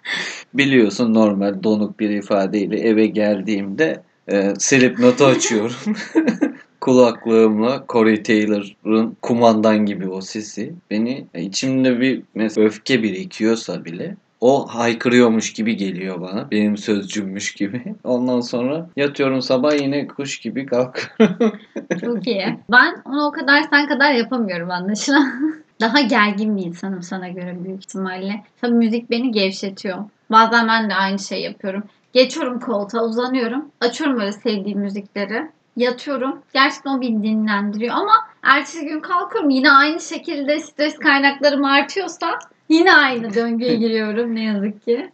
biliyorsun 0.55 1.15
normal 1.15 1.62
donuk 1.62 2.00
bir 2.00 2.11
ifadeyle 2.11 2.81
eve 2.81 3.07
geldiğimde 3.07 4.03
e, 4.29 4.55
silip 4.59 4.99
notu 4.99 5.26
açıyorum. 5.26 5.97
Kulaklığımla 6.87 7.85
Corey 7.88 8.23
Taylor'ın 8.23 9.16
kumandan 9.23 9.87
gibi 9.87 10.09
o 10.09 10.21
sesi 10.21 10.75
beni 10.90 11.26
içimde 11.35 12.00
bir 12.00 12.23
mesela 12.35 12.66
öfke 12.66 13.02
birikiyorsa 13.02 13.85
bile 13.85 14.16
o 14.40 14.66
haykırıyormuş 14.66 15.52
gibi 15.52 15.76
geliyor 15.76 16.21
bana. 16.21 16.50
Benim 16.50 16.76
sözcümmüş 16.76 17.55
gibi. 17.55 17.95
Ondan 18.05 18.40
sonra 18.40 18.90
yatıyorum 18.97 19.43
sabah 19.43 19.81
yine 19.81 20.07
kuş 20.07 20.38
gibi 20.38 20.66
kalkıyorum. 20.66 21.52
Çok 22.00 22.26
iyi. 22.26 22.59
Ben 22.71 23.02
onu 23.05 23.26
o 23.26 23.33
kadar 23.33 23.62
sen 23.71 23.88
kadar 23.88 24.12
yapamıyorum 24.12 24.71
anlaşılan. 24.71 25.33
Daha 25.81 26.00
gergin 26.00 26.57
bir 26.57 26.64
insanım 26.64 27.02
sana 27.02 27.28
göre 27.28 27.64
büyük 27.64 27.85
ihtimalle. 27.85 28.43
Tabii 28.61 28.75
müzik 28.75 29.11
beni 29.11 29.31
gevşetiyor. 29.31 29.99
Bazen 30.31 30.69
ben 30.69 30.90
de 30.90 30.95
aynı 30.95 31.19
şey 31.19 31.43
yapıyorum. 31.43 31.83
Geçiyorum 32.12 32.61
koltuğa 32.61 33.05
uzanıyorum. 33.05 33.64
Açıyorum 33.81 34.21
böyle 34.21 34.33
sevdiğim 34.33 34.78
müzikleri. 34.78 35.57
Yatıyorum. 35.76 36.42
Gerçekten 36.52 36.90
o 36.90 37.00
beni 37.00 37.23
dinlendiriyor 37.23 37.95
ama 37.95 38.12
ertesi 38.42 38.87
gün 38.87 39.00
kalkıyorum. 39.00 39.50
Yine 39.50 39.71
aynı 39.71 40.00
şekilde 40.00 40.61
stres 40.61 40.99
kaynaklarım 40.99 41.64
artıyorsa 41.64 42.38
yine 42.68 42.92
aynı 42.92 43.35
döngüye 43.35 43.76
giriyorum 43.76 44.35
ne 44.35 44.45
yazık 44.45 44.85
ki. 44.85 45.11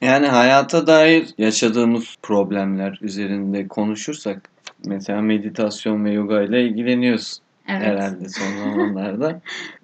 Yani 0.00 0.26
hayata 0.26 0.86
dair 0.86 1.28
yaşadığımız 1.38 2.16
problemler 2.22 2.98
üzerinde 3.02 3.68
konuşursak 3.68 4.50
mesela 4.86 5.20
meditasyon 5.20 6.04
ve 6.04 6.10
yoga 6.12 6.42
ile 6.42 6.62
ilgileniyorsun 6.64 7.44
Evet. 7.68 7.82
herhalde 7.82 8.28
son 8.28 8.56
zamanlarda. 8.70 9.40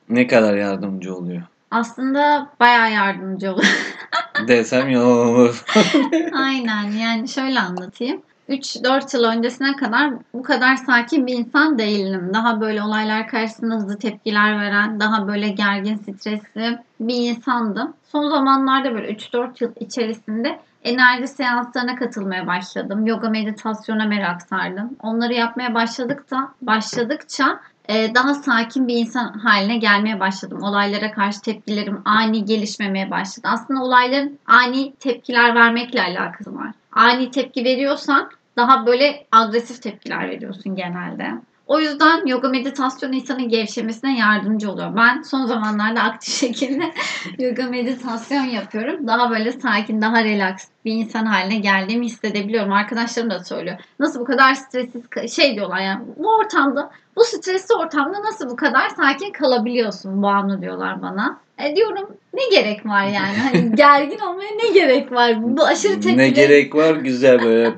ne 0.09 0.27
kadar 0.27 0.57
yardımcı 0.57 1.15
oluyor? 1.17 1.43
Aslında 1.71 2.51
bayağı 2.61 2.93
yardımcı 2.93 3.53
oluyor. 3.53 3.97
Desem 4.49 4.91
yalan 4.91 5.29
olur. 5.29 5.65
Aynen 6.33 6.91
yani 6.91 7.29
şöyle 7.29 7.61
anlatayım. 7.61 8.23
3-4 8.49 9.17
yıl 9.17 9.25
öncesine 9.25 9.77
kadar 9.77 10.13
bu 10.35 10.43
kadar 10.43 10.77
sakin 10.77 11.27
bir 11.27 11.35
insan 11.35 11.79
değildim. 11.79 12.31
Daha 12.35 12.61
böyle 12.61 12.83
olaylar 12.83 13.29
karşısında 13.29 13.75
hızlı 13.75 13.99
tepkiler 13.99 14.61
veren, 14.61 15.01
daha 15.01 15.29
böyle 15.29 15.49
gergin, 15.49 15.97
stresli 15.97 16.79
bir 17.01 17.31
insandım. 17.31 17.95
Son 18.13 18.31
zamanlarda 18.31 18.95
böyle 18.95 19.13
3-4 19.13 19.65
yıl 19.65 19.73
içerisinde 19.81 20.61
enerji 20.85 21.29
seanslarına 21.29 21.97
katılmaya 21.97 22.47
başladım. 22.47 23.07
Yoga 23.07 23.29
meditasyona 23.29 24.07
merak 24.07 24.43
sardım. 24.43 24.97
Onları 25.03 25.33
yapmaya 25.35 25.75
başladıkça, 25.75 26.49
başladıkça 26.63 27.61
daha 27.89 28.35
sakin 28.35 28.89
bir 28.89 28.97
insan 28.97 29.39
haline 29.39 29.77
gelmeye 29.77 30.21
başladım. 30.21 30.63
Olaylara 30.63 31.13
karşı 31.13 31.41
tepkilerim 31.41 32.03
ani 32.05 32.45
gelişmemeye 32.45 33.11
başladı. 33.11 33.49
Aslında 33.51 33.83
olayların 33.83 34.39
ani 34.47 34.95
tepkiler 34.95 35.55
vermekle 35.55 36.03
alakası 36.03 36.55
var. 36.55 36.71
Ani 36.93 37.31
tepki 37.31 37.65
veriyorsan 37.65 38.31
daha 38.57 38.87
böyle 38.87 39.27
agresif 39.33 39.83
tepkiler 39.83 40.31
veriyorsun 40.31 40.77
genelde. 40.77 41.31
O 41.67 41.81
yüzden 41.81 42.27
yoga 42.27 42.49
meditasyon 42.49 43.13
insanın 43.13 43.49
gevşemesine 43.49 44.19
yardımcı 44.19 44.71
oluyor. 44.71 44.97
Ben 44.97 45.23
son 45.23 45.47
zamanlarda 45.47 46.01
aktif 46.03 46.35
şekilde 46.41 46.93
yoga 47.39 47.67
meditasyon 47.67 48.45
yapıyorum. 48.45 49.07
Daha 49.07 49.31
böyle 49.31 49.53
sakin, 49.53 50.03
daha 50.03 50.25
relax 50.25 50.55
bir 50.85 50.93
insan 50.93 51.27
haline 51.27 51.57
geldiğimi 51.57 52.07
hissedebiliyorum. 52.07 52.73
Arkadaşlarım 52.73 53.31
da 53.31 53.45
söylüyor. 53.45 53.77
Nasıl 54.01 54.21
bu 54.21 54.25
kadar 54.25 54.55
stressiz 54.55 55.03
şey 55.37 55.55
diyorlar 55.55 55.81
yani 55.81 56.05
bu 56.17 56.37
ortamda 56.37 56.91
bu 57.17 57.25
stresli 57.25 57.75
ortamda 57.75 58.23
nasıl 58.23 58.51
bu 58.51 58.57
kadar 58.57 58.89
sakin 58.89 59.33
kalabiliyorsun 59.33 60.23
Banu 60.23 60.63
diyorlar 60.63 61.03
bana. 61.03 61.39
E 61.59 61.77
diyorum 61.77 62.17
ne 62.35 62.49
gerek 62.51 62.87
var 62.87 63.05
yani? 63.05 63.37
Hani 63.37 63.73
gergin 63.77 64.19
olmaya 64.19 64.51
ne 64.65 64.73
gerek 64.73 65.13
var? 65.13 65.57
Bu 65.57 65.67
aşırı 65.67 65.93
tepkiler 65.93 66.17
ne 66.17 66.29
gerek 66.29 66.75
var 66.75 66.95
güzel 66.95 67.43
böyle 67.43 67.73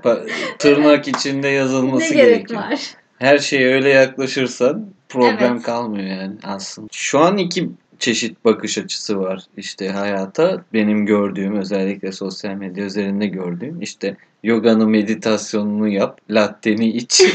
tırnak 0.58 1.08
içinde 1.08 1.48
ne 1.48 1.52
yazılması 1.52 2.14
gerek 2.14 2.48
gerekiyor. 2.48 2.62
var? 2.62 2.97
Her 3.18 3.38
şeye 3.38 3.74
öyle 3.74 3.88
yaklaşırsan 3.88 4.86
problem 5.08 5.52
Evet. 5.52 5.62
kalmıyor 5.62 6.06
yani 6.06 6.34
aslında. 6.44 6.88
Şu 6.92 7.18
an 7.18 7.36
iki 7.38 7.68
çeşit 7.98 8.44
bakış 8.44 8.78
açısı 8.78 9.20
var 9.20 9.42
işte 9.56 9.88
hayata. 9.88 10.64
Benim 10.72 11.06
gördüğüm 11.06 11.56
özellikle 11.56 12.12
sosyal 12.12 12.54
medya 12.54 12.84
üzerinde 12.84 13.26
gördüğüm 13.26 13.80
işte 13.82 14.16
yoganı 14.42 14.86
meditasyonunu 14.88 15.88
yap, 15.88 16.20
latteni 16.30 16.88
iç. 16.88 17.22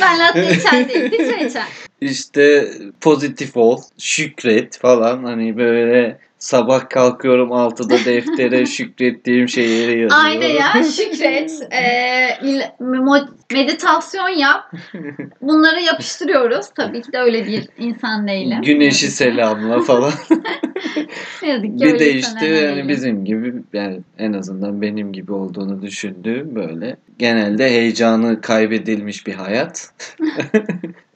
Ben 0.00 0.18
latte 0.18 0.56
içen 0.56 0.88
değil, 0.88 1.12
bir 1.12 1.46
içen. 1.46 1.66
işte 2.00 2.68
pozitif 3.00 3.56
ol, 3.56 3.82
şükret 3.98 4.78
falan 4.78 5.24
hani 5.24 5.56
böyle 5.56 6.18
sabah 6.38 6.88
kalkıyorum 6.88 7.48
6'da 7.48 8.04
deftere 8.04 8.66
şükrettiğim 8.66 9.48
şeyleri 9.48 10.00
yazıyorum. 10.00 10.16
Aynen 10.24 10.48
ya 10.48 10.82
şükret, 10.84 11.62
e, 11.72 12.28
meditasyon 13.52 14.28
yap. 14.28 14.72
Bunları 15.42 15.80
yapıştırıyoruz. 15.80 16.66
Tabii 16.74 17.02
ki 17.02 17.12
de 17.12 17.18
öyle 17.18 17.46
bir 17.46 17.68
insan 17.78 18.28
değilim. 18.28 18.62
Güneşi 18.62 19.10
selamla 19.10 19.80
falan. 19.80 20.12
Ne 21.42 21.48
yazık 21.48 21.78
ki 21.78 21.84
bir 21.84 21.98
de 21.98 22.12
işte 22.12 22.40
değilim. 22.40 22.64
yani 22.64 22.88
bizim 22.88 23.24
gibi 23.24 23.54
yani 23.72 24.00
en 24.18 24.32
azından 24.32 24.82
benim 24.82 25.12
gibi 25.12 25.32
olduğunu 25.32 25.82
düşündüğüm 25.82 26.54
böyle 26.54 26.96
genelde 27.18 27.70
heyecanı 27.70 28.40
kaybedilmiş 28.40 29.26
bir 29.26 29.34
hayat. 29.34 29.92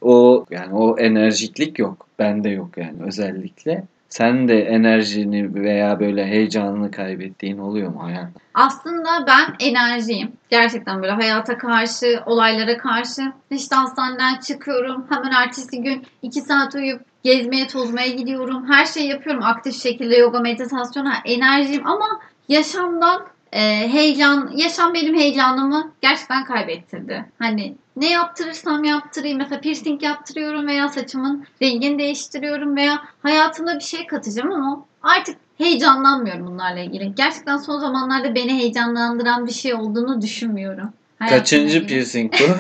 o 0.01 0.47
yani 0.51 0.75
o 0.75 0.99
enerjiklik 0.99 1.79
yok. 1.79 2.07
Bende 2.19 2.49
yok 2.49 2.71
yani 2.77 2.97
özellikle. 3.07 3.85
Sen 4.13 4.49
de 4.49 4.61
enerjini 4.61 5.55
veya 5.55 6.01
böyle 6.01 6.27
heyecanını 6.27 6.91
kaybettiğin 6.91 7.59
oluyor 7.59 7.93
mu 7.93 8.03
hayat? 8.03 8.29
Aslında 8.55 9.27
ben 9.27 9.67
enerjiyim. 9.69 10.33
Gerçekten 10.51 11.03
böyle 11.03 11.13
hayata 11.13 11.59
karşı, 11.59 12.21
olaylara 12.27 12.77
karşı. 12.77 13.33
İşte 13.51 13.77
hastaneden 13.77 14.41
çıkıyorum. 14.41 15.07
Hemen 15.09 15.33
ertesi 15.33 15.83
gün 15.83 16.07
2 16.23 16.41
saat 16.41 16.75
uyuyup 16.75 17.01
gezmeye, 17.23 17.67
tozmaya 17.67 18.09
gidiyorum. 18.09 18.71
Her 18.71 18.85
şeyi 18.85 19.09
yapıyorum 19.09 19.43
aktif 19.43 19.83
şekilde 19.83 20.17
yoga, 20.17 20.41
meditasyon. 20.41 21.09
Enerjiyim 21.25 21.87
ama 21.87 22.21
yaşamdan 22.49 23.27
e, 23.53 23.89
heyecan, 23.93 24.53
yaşam 24.57 24.95
benim 24.95 25.15
heyecanımı 25.15 25.93
gerçekten 26.03 26.45
kaybettirdi. 26.45 27.25
Hani 27.39 27.75
ne 27.97 28.11
yaptırırsam 28.11 28.85
yaptırayım. 28.85 29.39
Mesela 29.39 29.61
piercing 29.61 30.03
yaptırıyorum 30.03 30.67
veya 30.67 30.89
saçımın 30.89 31.47
rengini 31.63 31.99
değiştiriyorum 31.99 32.77
veya 32.77 33.03
hayatımda 33.23 33.75
bir 33.75 33.85
şey 33.85 34.07
katacağım 34.07 34.53
ama 34.53 34.85
artık 35.03 35.37
heyecanlanmıyorum 35.59 36.47
bunlarla 36.47 36.81
ilgili. 36.81 37.15
Gerçekten 37.15 37.57
son 37.57 37.79
zamanlarda 37.79 38.35
beni 38.35 38.53
heyecanlandıran 38.59 39.47
bir 39.47 39.53
şey 39.53 39.75
olduğunu 39.75 40.23
düşünmüyorum. 40.23 40.93
Hayatımla 41.19 41.39
Kaçıncı 41.41 41.77
ilgili. 41.79 41.87
piercing 41.87 42.33
bu? 42.33 42.37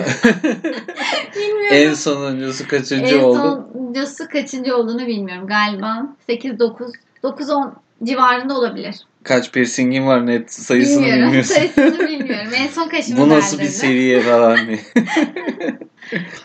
Bilmiyorum. 1.36 1.66
en 1.70 1.94
sonuncusu 1.94 2.68
kaçıncı 2.68 3.14
En 3.14 3.22
oldu? 3.22 3.38
sonuncusu 3.72 4.28
kaçıncı 4.28 4.76
olduğunu 4.76 5.06
bilmiyorum. 5.06 5.46
Galiba 5.46 6.06
8-9, 6.28 6.92
9-10 7.24 7.70
civarında 8.04 8.58
olabilir. 8.58 8.96
Kaç 9.24 9.52
piercingin 9.52 10.06
var 10.06 10.26
net 10.26 10.52
sayısını 10.52 11.02
bilmiyorum. 11.02 11.24
bilmiyorsun. 11.26 11.54
Sayısını 11.54 12.08
bilmiyorum. 12.08 12.52
En 12.56 12.68
son 12.68 12.88
kaşımı 12.88 13.20
Bu 13.20 13.28
nasıl 13.28 13.58
bir 13.58 13.64
seviye 13.64 14.20
falan 14.20 14.58
diye. 14.66 14.78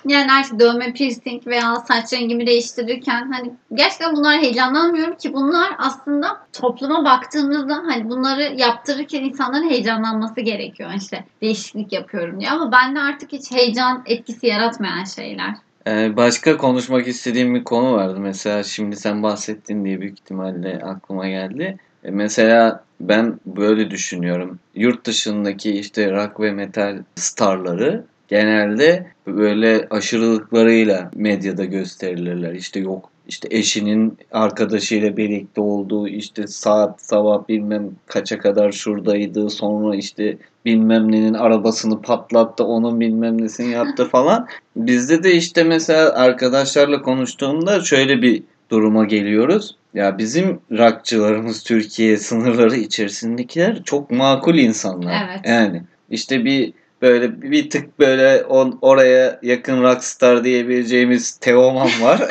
Yani 0.06 0.32
artık 0.32 0.60
dövme, 0.60 0.94
piercing 0.94 1.48
veya 1.48 1.76
saç 1.76 2.14
rengimi 2.14 2.48
değiştirirken 2.48 3.32
hani 3.32 3.54
gerçekten 3.74 4.16
bunlar 4.16 4.42
heyecanlanmıyorum 4.42 5.16
ki 5.16 5.34
bunlar 5.34 5.72
aslında 5.78 6.38
topluma 6.54 7.06
baktığımızda 7.06 7.76
hani 7.76 8.10
bunları 8.10 8.54
yaptırırken 8.58 9.24
insanların 9.24 9.70
heyecanlanması 9.70 10.42
gerekiyor. 10.42 10.92
İşte 10.98 11.24
değişiklik 11.42 11.94
yapıyorum 11.94 12.40
diye 12.40 12.50
ama 12.50 12.72
bende 12.72 13.00
artık 13.00 13.32
hiç 13.32 13.52
heyecan 13.52 14.04
etkisi 14.06 14.48
yaratmayan 14.48 15.04
şeyler. 15.04 15.54
Ee, 15.88 16.18
başka 16.18 16.58
konuşmak 16.58 17.08
istediğim 17.08 17.56
bir 17.56 17.64
konu 17.64 17.94
vardı. 17.94 18.20
Mesela 18.20 18.64
şimdi 18.64 18.96
sen 18.96 19.24
bahsettin 19.24 19.86
diye 19.86 20.02
büyük 20.02 20.20
ihtimalle 20.20 20.82
aklıma 20.84 21.28
geldi. 21.28 21.78
E, 22.08 22.12
Mesela 22.12 22.84
ben 23.00 23.40
böyle 23.46 23.92
düşünüyorum. 23.92 24.60
Yurt 24.76 25.06
dışındaki 25.06 25.72
işte 25.72 26.12
rock 26.12 26.40
ve 26.40 26.52
metal 26.52 27.04
starları 27.16 28.04
genelde 28.28 29.08
böyle 29.28 29.88
aşırılıklarıyla 29.90 31.12
medyada 31.16 31.66
gösterilirler. 31.66 32.54
İşte 32.54 32.80
yok 32.80 33.10
işte 33.28 33.48
eşinin 33.52 34.18
arkadaşıyla 34.32 35.18
birlikte 35.18 35.62
olduğu 35.62 36.08
işte 36.08 36.48
saat 36.48 37.02
sabah 37.02 37.48
bilmem 37.48 37.92
kaça 38.06 38.40
kadar 38.40 38.72
şuradaydı 38.72 39.50
sonra 39.50 39.96
işte 39.96 40.38
bilmem 40.66 41.12
nenin 41.12 41.34
arabasını 41.34 42.02
patlattı 42.02 42.64
onun 42.64 43.00
bilmem 43.00 43.42
nesini 43.42 43.72
yaptı 43.72 44.06
falan. 44.12 44.48
Bizde 44.76 45.24
de 45.24 45.34
işte 45.34 45.64
mesela 45.64 46.14
arkadaşlarla 46.14 47.02
konuştuğumda 47.02 47.82
şöyle 47.82 48.22
bir 48.22 48.44
duruma 48.72 49.06
geliyoruz. 49.06 49.76
Ya 49.94 50.18
bizim 50.18 50.60
rockçılarımız 50.72 51.64
Türkiye 51.64 52.18
sınırları 52.18 52.76
içerisindekiler 52.76 53.84
çok 53.84 54.12
makul 54.12 54.56
insanlar. 54.56 55.26
Evet. 55.28 55.40
Yani 55.48 55.82
işte 56.10 56.46
bir 56.46 56.74
Böyle 57.02 57.42
bir 57.42 57.70
tık 57.70 58.00
böyle 58.00 58.44
on, 58.44 58.80
oraya 58.82 59.40
yakın 59.42 59.84
rockstar 59.84 60.44
diyebileceğimiz 60.44 61.38
Teoman 61.38 61.90
var. 62.02 62.22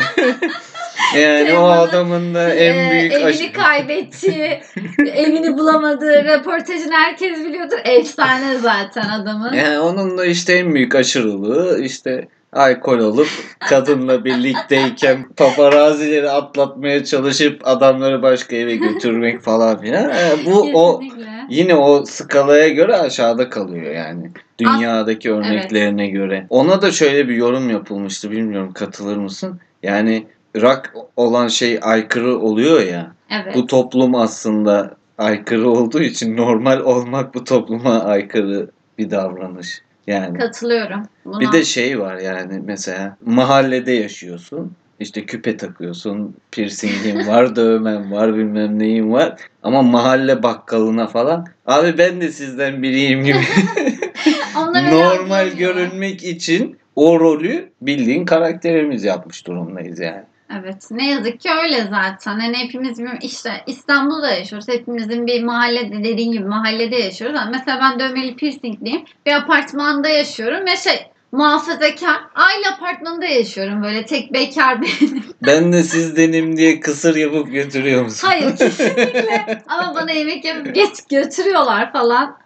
yani 1.17 1.43
o 1.43 1.47
Teoman'ın, 1.47 1.89
adamın 1.89 2.35
da 2.35 2.55
en 2.55 2.75
Ee, 2.75 2.91
büyük 2.91 3.13
evini 3.13 3.25
aşı- 3.25 3.53
kaybetti. 3.53 4.61
evini 5.15 5.59
bulamadı. 5.59 6.25
Röportajını 6.25 6.93
herkes 6.93 7.45
biliyordur. 7.45 7.79
Efsane 7.85 8.59
zaten 8.59 9.09
adamın. 9.09 9.53
Yani 9.53 9.79
onun 9.79 10.19
da 10.19 10.27
işte 10.27 10.53
en 10.53 10.75
büyük 10.75 10.95
aşırılığı 10.95 11.83
işte 11.83 12.29
alkol 12.57 12.99
olup 12.99 13.29
kadınla 13.61 14.25
birlikteyken 14.25 15.29
paparazileri 15.37 16.31
atlatmaya 16.31 17.05
çalışıp 17.05 17.61
adamları 17.65 18.23
başka 18.23 18.57
eve 18.57 18.77
götürmek 18.77 19.41
falan 19.41 19.81
filan. 19.81 20.03
Yani 20.03 20.47
bu 20.47 20.71
o 20.75 21.01
Kesinlikle. 21.01 21.31
yine 21.51 21.75
o 21.75 22.05
skalaya 22.05 22.69
göre 22.69 22.97
aşağıda 22.97 23.51
kalıyor 23.51 23.95
yani. 23.95 24.31
Dünyadaki 24.59 25.33
örneklerine 25.33 26.09
göre. 26.09 26.47
Ona 26.51 26.83
da 26.83 26.91
şöyle 26.91 27.29
bir 27.29 27.35
yorum 27.35 27.71
yapılmıştı. 27.71 28.31
Bilmiyorum 28.31 28.73
katılır 28.73 29.17
mısın? 29.17 29.61
Yani 29.83 30.27
rock 30.57 30.91
olan 31.17 31.49
şey 31.49 31.79
aykırı 31.83 32.39
oluyor 32.39 32.83
ya. 32.83 33.13
Evet. 33.31 33.55
Bu 33.55 33.67
toplum 33.67 34.15
aslında 34.15 34.97
aykırı 35.19 35.71
olduğu 35.71 36.03
için 36.03 36.37
normal 36.37 36.81
olmak 36.81 37.35
bu 37.35 37.45
topluma 37.45 38.01
aykırı 38.01 38.71
bir 38.99 39.11
davranış. 39.11 39.83
Yani 40.07 40.39
Katılıyorum. 40.39 41.03
Buna. 41.25 41.41
bir 41.41 41.53
de 41.53 41.65
şey 41.65 42.01
var 42.01 42.17
yani 42.17 42.63
mesela 42.65 43.17
mahallede 43.27 43.93
yaşıyorsun. 43.93 44.73
İşte 45.01 45.27
küpe 45.27 45.57
takıyorsun, 45.57 46.37
piercingin 46.51 47.27
var, 47.27 47.57
dövmen 47.57 48.13
var, 48.13 48.37
bilmem 48.37 48.79
neyin 48.79 49.13
var. 49.13 49.37
Ama 49.63 49.83
mahalle 49.83 50.43
bakkalına 50.43 51.07
falan 51.07 51.47
abi 51.67 51.99
ben 51.99 52.21
de 52.21 52.33
sizden 52.33 52.83
biriyim 52.83 53.25
gibi 53.25 53.39
normal 54.91 55.49
görünmek 55.49 56.25
için 56.25 56.79
o 56.97 57.21
rolü 57.21 57.69
bildiğin 57.83 58.25
karakterimiz 58.25 59.05
yapmış 59.05 59.47
durumdayız 59.47 60.01
yani. 60.01 60.23
Evet 60.51 60.89
ne 60.91 61.11
yazık 61.11 61.41
ki 61.41 61.51
öyle 61.63 61.83
zaten. 61.83 62.41
Hani 62.41 62.57
hepimiz 62.57 62.99
bir, 62.99 63.11
işte 63.23 63.51
İstanbul'da 63.67 64.31
yaşıyoruz. 64.31 64.69
Hepimizin 64.69 65.27
bir 65.27 65.43
mahallede 65.45 66.05
dediğin 66.05 66.33
gibi 66.33 66.45
mahallede 66.45 66.97
yaşıyoruz. 66.97 67.37
Yani 67.37 67.51
mesela 67.53 67.81
ben 67.81 67.99
dövmeli 67.99 68.37
piercingliyim. 68.37 69.05
Bir 69.27 69.33
apartmanda 69.33 70.09
yaşıyorum 70.09 70.67
ve 70.67 70.77
şey 70.77 71.07
muhafazakar 71.33 72.21
aile 72.35 72.69
apartmanında 72.77 73.27
yaşıyorum. 73.27 73.83
Böyle 73.83 74.05
tek 74.05 74.33
bekar 74.33 74.83
benim. 74.83 75.25
Ben 75.47 75.73
de 75.73 75.83
sizdenim 75.83 76.57
diye 76.57 76.81
kısır 76.81 77.17
yapıp 77.17 77.53
götürüyor 77.53 78.05
musun? 78.05 78.29
Hayır 78.29 78.57
kesinlikle. 78.59 79.63
Ama 79.67 79.95
bana 79.95 80.11
yemek 80.11 80.45
yapıp 80.45 80.75
geç 80.75 80.91
götürüyorlar 81.11 81.93
falan. 81.93 82.37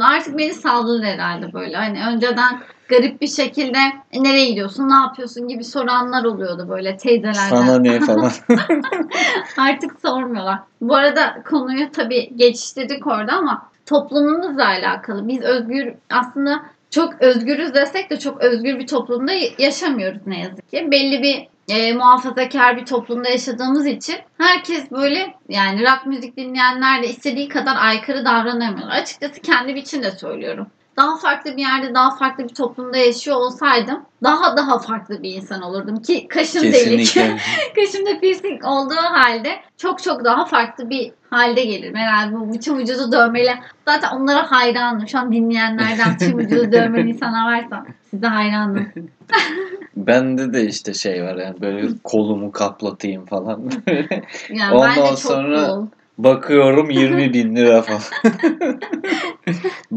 Artık 0.00 0.38
beni 0.38 0.54
saldılar 0.54 1.06
herhalde 1.06 1.52
böyle. 1.52 1.76
Hani 1.76 1.98
önceden 2.06 2.62
garip 2.88 3.20
bir 3.20 3.26
şekilde 3.26 3.78
"E, 4.12 4.22
nereye 4.22 4.50
gidiyorsun, 4.50 4.88
ne 4.88 4.94
yapıyorsun 4.94 5.48
gibi 5.48 5.64
soranlar 5.64 6.24
oluyordu 6.24 6.66
böyle 6.68 6.96
teyzelerden. 6.96 7.48
Sana 7.48 7.78
ne 7.78 8.00
falan. 8.06 8.30
Artık 9.58 10.00
sormuyorlar. 10.00 10.58
Bu 10.80 10.96
arada 10.96 11.42
konuyu 11.50 11.92
tabii 11.92 12.36
geçiştirdik 12.36 13.06
orada 13.06 13.32
ama 13.32 13.70
toplumumuzla 13.86 14.66
alakalı. 14.66 15.28
Biz 15.28 15.42
özgür 15.42 15.94
aslında 16.10 16.62
çok 16.90 17.22
özgürüz 17.22 17.74
desek 17.74 18.10
de 18.10 18.18
çok 18.18 18.40
özgür 18.40 18.78
bir 18.78 18.86
toplumda 18.86 19.32
yaşamıyoruz 19.58 20.20
ne 20.26 20.40
yazık 20.40 20.70
ki. 20.70 20.88
Belli 20.90 21.22
bir 21.22 21.48
e, 21.68 21.92
muhafazakar 21.92 22.76
bir 22.76 22.86
toplumda 22.86 23.28
yaşadığımız 23.28 23.86
için 23.86 24.16
herkes 24.38 24.90
böyle 24.90 25.34
yani 25.48 25.82
rock 25.82 26.06
müzik 26.06 26.36
dinleyenler 26.36 27.02
de 27.02 27.08
istediği 27.08 27.48
kadar 27.48 27.76
aykırı 27.76 28.24
davranamıyorlar. 28.24 28.96
Açıkçası 29.02 29.40
kendim 29.40 29.76
için 29.76 30.02
de 30.02 30.10
söylüyorum. 30.10 30.66
Daha 30.96 31.16
farklı 31.16 31.56
bir 31.56 31.62
yerde, 31.62 31.94
daha 31.94 32.16
farklı 32.16 32.44
bir 32.44 32.54
toplumda 32.54 32.96
yaşıyor 32.96 33.36
olsaydım 33.36 34.02
daha 34.24 34.56
daha 34.56 34.78
farklı 34.78 35.22
bir 35.22 35.34
insan 35.34 35.62
olurdum 35.62 36.02
ki 36.02 36.28
kaşım 36.28 36.62
delik. 36.62 37.14
Kaşımda 37.76 38.20
piercing 38.20 38.64
olduğu 38.64 38.94
halde 38.94 39.50
çok 39.76 40.02
çok 40.02 40.24
daha 40.24 40.44
farklı 40.44 40.90
bir 40.90 41.12
halde 41.30 41.64
gelirim. 41.64 41.94
Herhalde 41.96 42.34
bu 42.34 42.52
bütün 42.52 42.78
vücudu 42.78 43.12
dövmeli. 43.12 43.54
Zaten 43.88 44.16
onlara 44.16 44.50
hayranım. 44.50 45.08
Şu 45.08 45.18
an 45.18 45.32
dinleyenlerden 45.32 46.18
tüm 46.18 46.38
vücudu 46.38 46.72
dövmeli 46.72 47.10
insanlar 47.10 47.52
varsa 47.52 47.86
size 48.10 48.26
hayranım. 48.26 48.88
Bende 49.96 50.52
de 50.52 50.66
işte 50.66 50.94
şey 50.94 51.22
var 51.24 51.36
yani 51.36 51.60
böyle 51.60 51.88
kolumu 52.04 52.52
kaplatayım 52.52 53.26
falan. 53.26 53.70
Yani 54.50 54.74
Ondan 54.74 54.90
ben 54.96 55.04
de 55.04 55.08
çok 55.08 55.18
sonra- 55.18 55.66
cool. 55.66 55.86
Bakıyorum 56.18 56.90
20 56.90 57.32
bin 57.32 57.56
lira 57.56 57.82
falan. 57.82 58.00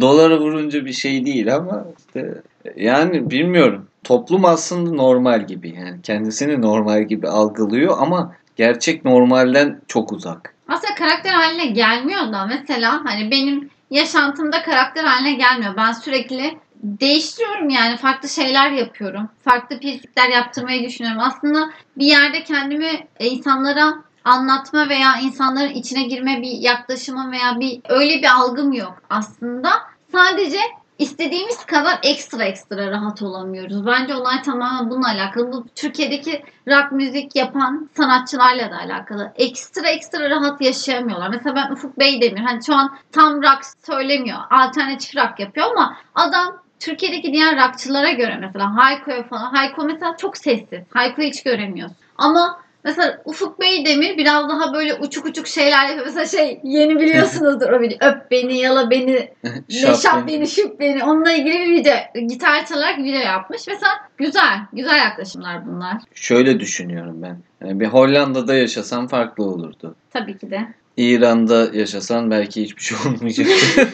Dolara 0.01 0.39
vurunca 0.39 0.85
bir 0.85 0.93
şey 0.93 1.25
değil 1.25 1.55
ama 1.55 1.85
işte 1.99 2.41
yani 2.75 3.31
bilmiyorum. 3.31 3.87
Toplum 4.03 4.45
aslında 4.45 4.91
normal 4.91 5.47
gibi 5.47 5.75
yani 5.75 6.01
kendisini 6.01 6.61
normal 6.61 7.03
gibi 7.03 7.27
algılıyor 7.27 7.97
ama 7.99 8.35
gerçek 8.55 9.05
normalden 9.05 9.81
çok 9.87 10.11
uzak. 10.11 10.53
Aslında 10.67 10.95
karakter 10.95 11.33
haline 11.33 11.65
gelmiyor 11.65 12.31
da 12.33 12.45
mesela 12.45 13.05
hani 13.05 13.31
benim 13.31 13.69
yaşantımda 13.91 14.63
karakter 14.63 15.03
haline 15.03 15.33
gelmiyor. 15.33 15.73
Ben 15.77 15.91
sürekli 15.91 16.57
değiştiriyorum 16.83 17.69
yani 17.69 17.97
farklı 17.97 18.29
şeyler 18.29 18.71
yapıyorum. 18.71 19.29
Farklı 19.43 19.79
piercingler 19.79 20.29
yaptırmayı 20.29 20.87
düşünüyorum. 20.87 21.21
Aslında 21.21 21.69
bir 21.97 22.05
yerde 22.05 22.43
kendimi 22.43 23.07
e, 23.19 23.27
insanlara 23.27 23.93
anlatma 24.27 24.89
veya 24.89 25.17
insanların 25.21 25.73
içine 25.73 26.03
girme 26.03 26.41
bir 26.41 26.51
yaklaşımım 26.51 27.31
veya 27.31 27.59
bir 27.59 27.81
öyle 27.89 28.17
bir 28.17 28.35
algım 28.35 28.71
yok 28.71 29.01
aslında. 29.09 29.69
Sadece 30.11 30.59
istediğimiz 30.99 31.65
kadar 31.65 31.99
ekstra 32.03 32.43
ekstra 32.43 32.91
rahat 32.91 33.21
olamıyoruz. 33.21 33.85
Bence 33.85 34.15
olay 34.15 34.41
tamamen 34.41 34.89
bununla 34.89 35.07
alakalı. 35.07 35.51
Bu 35.51 35.65
Türkiye'deki 35.75 36.43
rock 36.67 36.91
müzik 36.91 37.35
yapan 37.35 37.89
sanatçılarla 37.97 38.71
da 38.71 38.77
alakalı. 38.77 39.33
Ekstra 39.35 39.87
ekstra 39.87 40.29
rahat 40.29 40.61
yaşayamıyorlar. 40.61 41.29
Mesela 41.29 41.55
ben 41.55 41.71
Ufuk 41.71 41.99
Beydemir 41.99 42.41
hani 42.41 42.65
şu 42.65 42.75
an 42.75 42.97
tam 43.11 43.43
rock 43.43 43.61
söylemiyor. 43.85 44.39
Alternatif 44.49 45.15
rock 45.15 45.39
yapıyor 45.39 45.67
ama 45.71 45.97
adam 46.15 46.57
Türkiye'deki 46.79 47.33
diğer 47.33 47.67
rockçılara 47.67 48.11
göre 48.11 48.37
mesela 48.41 48.75
Hayko'ya 48.75 49.23
falan. 49.23 49.53
Hayko 49.53 49.83
mesela 49.83 50.17
çok 50.17 50.37
sessiz. 50.37 50.83
Hayko'yu 50.93 51.27
hiç 51.27 51.43
göremiyorsun. 51.43 51.97
Ama 52.17 52.59
Mesela 52.87 53.21
Ufuk 53.25 53.59
Beydemir 53.59 54.17
biraz 54.17 54.49
daha 54.49 54.73
böyle 54.73 54.93
uçuk 54.93 55.25
uçuk 55.25 55.47
şeyler 55.47 55.85
yapıyor. 55.87 56.05
Mesela 56.05 56.25
şey 56.25 56.59
yeni 56.63 56.99
biliyorsunuzdur 56.99 57.69
o 57.69 57.81
video. 57.81 57.97
Öp 58.09 58.31
beni, 58.31 58.57
yala 58.57 58.89
beni, 58.91 59.29
Şap 59.69 59.89
Neşap 59.91 60.27
beni. 60.27 60.47
şıp 60.47 60.79
beni. 60.79 61.03
Onunla 61.03 61.31
ilgili 61.31 61.53
bir 61.53 61.71
video. 61.71 62.27
Gitar 62.27 62.65
çalarak 62.65 62.97
video 62.97 63.19
yapmış. 63.19 63.67
Mesela 63.67 63.91
güzel. 64.17 64.59
Güzel 64.73 64.97
yaklaşımlar 64.97 65.67
bunlar. 65.67 65.97
Şöyle 66.13 66.59
düşünüyorum 66.59 67.21
ben. 67.21 67.37
Yani 67.67 67.79
bir 67.79 67.85
Hollanda'da 67.85 68.53
yaşasam 68.53 69.07
farklı 69.07 69.43
olurdu. 69.43 69.95
Tabii 70.13 70.37
ki 70.37 70.51
de. 70.51 70.67
İran'da 70.97 71.67
yaşasan 71.73 72.31
belki 72.31 72.61
hiçbir 72.61 72.81
şey 72.81 72.97
olmayacak. 73.07 73.47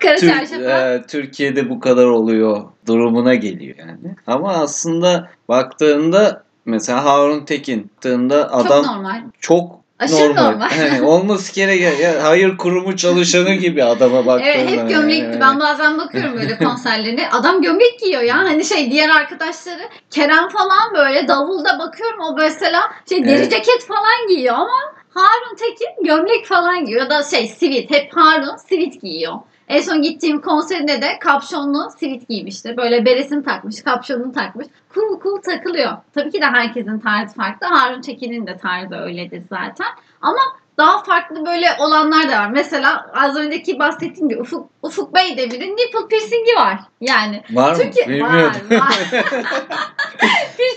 Kara 0.00 0.16
Tür- 0.16 0.60
e, 0.62 1.02
Türkiye'de 1.08 1.70
bu 1.70 1.80
kadar 1.80 2.04
oluyor 2.06 2.62
durumuna 2.86 3.34
geliyor 3.34 3.76
yani. 3.78 4.16
Ama 4.26 4.52
aslında 4.52 5.30
baktığında 5.48 6.44
mesela 6.64 7.04
Harun 7.04 7.44
Tekin 7.44 7.90
baktığında 7.94 8.52
adam 8.52 8.82
Çok 8.84 8.86
normal. 8.94 9.22
çok 9.40 9.84
Aşırı 9.98 10.28
normal. 10.28 10.50
normal. 10.50 10.70
Yani 10.78 11.02
olması 11.02 11.54
gereken 11.54 11.96
ya 12.02 12.24
hayır 12.24 12.56
kurumu 12.56 12.96
çalışanı 12.96 13.54
gibi 13.54 13.84
adama 13.84 14.26
baktığında. 14.26 14.50
Evet 14.50 14.70
hep 14.70 14.88
gömlekli. 14.88 15.24
yani. 15.24 15.40
Ben 15.40 15.60
bazen 15.60 15.98
bakıyorum 15.98 16.34
böyle 16.36 16.58
konserlerine. 16.64 17.30
Adam 17.30 17.62
gömlek 17.62 18.00
giyiyor 18.00 18.22
ya. 18.22 18.38
Hani 18.38 18.64
şey 18.64 18.90
diğer 18.90 19.08
arkadaşları 19.08 19.82
Kerem 20.10 20.48
falan 20.48 20.94
böyle 20.94 21.28
davulda 21.28 21.78
bakıyorum 21.78 22.20
o 22.20 22.36
mesela 22.36 22.80
şey 23.08 23.24
deri 23.24 23.34
Evet. 23.34 23.50
ceket 23.50 23.86
falan 23.86 24.28
giyiyor 24.28 24.54
ama 24.54 24.94
Harun 25.14 25.56
Tekin 25.56 26.04
gömlek 26.04 26.46
falan 26.46 26.84
giyiyor. 26.84 27.02
Ya 27.02 27.10
da 27.10 27.22
şey 27.22 27.48
sivit. 27.48 27.90
Hep 27.90 28.16
Harun 28.16 28.56
sivit 28.68 29.02
giyiyor. 29.02 29.34
En 29.68 29.80
son 29.80 30.02
gittiğim 30.02 30.40
konserinde 30.40 31.02
de 31.02 31.18
kapşonlu 31.20 31.90
sivit 31.98 32.28
giymişti. 32.28 32.76
Böyle 32.76 33.04
beresini 33.04 33.44
takmış, 33.44 33.82
kapşonunu 33.82 34.32
takmış. 34.32 34.66
Cool 34.94 35.20
cool 35.22 35.40
takılıyor. 35.40 35.92
Tabii 36.14 36.30
ki 36.30 36.40
de 36.40 36.44
herkesin 36.44 36.98
tarzı 36.98 37.34
farklı. 37.34 37.66
Harun 37.66 38.00
Tekin'in 38.00 38.46
de 38.46 38.56
tarzı 38.56 38.94
öyledir 38.94 39.42
zaten. 39.50 39.86
Ama 40.20 40.40
daha 40.78 41.02
farklı 41.02 41.46
böyle 41.46 41.66
olanlar 41.78 42.28
da 42.28 42.38
var. 42.40 42.50
Mesela 42.50 43.06
az 43.14 43.36
önceki 43.36 43.78
bahsettiğim 43.78 44.28
gibi 44.28 44.40
Ufuk, 44.40 44.70
Ufuk 44.82 45.14
Beydemir'in 45.14 45.72
nipple 45.76 46.08
piercingi 46.10 46.54
var. 46.56 46.78
Yani 47.00 47.42
Var 47.50 47.72
mı? 47.72 47.82
Türkiye 47.82 48.08
Bilmiyordum. 48.08 48.70
var 48.70 48.76
var. 48.80 48.94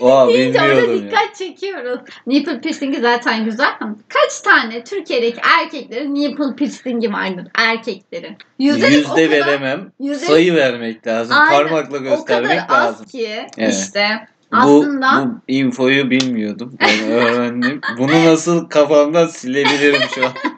Oha, 0.00 0.28
Deyince 0.28 0.60
orada 0.62 0.70
bilmiyordum 0.76 0.96
ya. 1.04 1.10
dikkat 1.10 1.36
çekiyoruz. 1.36 2.00
Nipple 2.26 2.60
piercingi 2.60 3.00
zaten 3.00 3.44
güzel. 3.44 3.68
ama 3.80 3.94
Kaç 4.08 4.40
tane 4.40 4.84
Türkiye'deki 4.84 5.40
erkeklerin 5.60 6.14
nipple 6.14 6.56
piercingi 6.56 7.12
vardır? 7.12 7.46
Erkeklerin. 7.58 8.36
Yüzde, 8.58 8.86
Yüzde 8.86 9.08
kadar- 9.28 9.30
veremem. 9.30 9.92
yüzde- 10.00 10.26
Sayı 10.26 10.54
vermek 10.54 11.06
lazım. 11.06 11.36
Aynen. 11.38 11.52
Parmakla 11.68 11.96
o 11.96 12.00
kadar 12.00 12.10
göstermek 12.10 12.60
az 12.68 12.84
lazım. 12.86 13.06
ki 13.06 13.46
Evet. 13.58 13.74
işte 13.74 14.28
aslında 14.52 15.24
bu 15.24 15.52
infoyu 15.52 16.10
bilmiyordum. 16.10 16.74
Ben 16.80 17.10
öğrendim. 17.10 17.80
Bunu 17.98 18.24
nasıl 18.24 18.68
kafamdan 18.68 19.26
silebilirim 19.26 20.02
şu 20.14 20.26
an. 20.26 20.32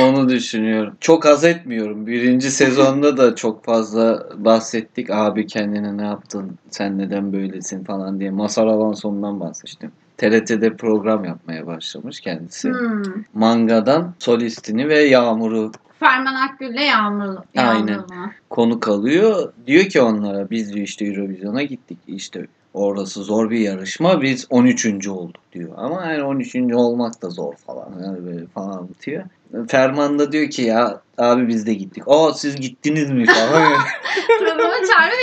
Onu 0.00 0.28
düşünüyorum. 0.28 0.94
Çok 1.00 1.24
haz 1.24 1.44
etmiyorum. 1.44 2.06
Birinci 2.06 2.50
sezonda 2.50 3.16
da 3.16 3.34
çok 3.34 3.64
fazla 3.64 4.26
bahsettik. 4.36 5.10
Abi 5.10 5.46
kendine 5.46 5.96
ne 5.96 6.04
yaptın? 6.04 6.58
Sen 6.70 6.98
neden 6.98 7.32
böylesin 7.32 7.84
falan 7.84 8.20
diye. 8.20 8.30
Masar 8.30 8.66
Alanson'dan 8.66 9.40
bahsettim. 9.40 9.92
TRT'de 10.16 10.76
program 10.76 11.24
yapmaya 11.24 11.66
başlamış 11.66 12.20
kendisi. 12.20 12.68
Hmm. 12.68 13.02
Mangadan 13.34 14.14
solistini 14.18 14.88
ve 14.88 14.98
Yağmur'u 14.98 15.72
Ferman 16.04 16.34
Akgül'le 16.34 16.80
Yağmur. 16.80 17.36
Aynen. 17.56 17.86
Yağmur 17.92 18.14
mu? 18.14 18.30
konuk 18.50 18.88
alıyor. 18.88 19.52
Diyor 19.66 19.84
ki 19.84 20.00
onlara 20.02 20.50
biz 20.50 20.72
diyor 20.74 20.86
işte 20.86 21.04
Eurovision'a 21.06 21.62
gittik. 21.62 21.98
İşte 22.06 22.46
orası 22.74 23.22
zor 23.22 23.50
bir 23.50 23.58
yarışma. 23.58 24.22
Biz 24.22 24.46
13. 24.50 25.08
olduk 25.08 25.40
diyor. 25.52 25.70
Ama 25.76 26.04
yani 26.06 26.22
13. 26.22 26.54
olmak 26.74 27.22
da 27.22 27.30
zor 27.30 27.54
falan. 27.66 27.88
Yani 28.04 28.26
böyle 28.26 28.46
falan 28.46 28.72
anlatıyor. 28.72 29.24
Ferman 29.68 30.18
da 30.18 30.32
diyor 30.32 30.50
ki 30.50 30.62
ya 30.62 31.00
abi 31.18 31.48
biz 31.48 31.66
de 31.66 31.74
gittik. 31.74 32.02
Aa 32.06 32.32
siz 32.34 32.56
gittiniz 32.56 33.10
mi 33.10 33.26
falan. 33.26 33.72
Programa 34.38 34.72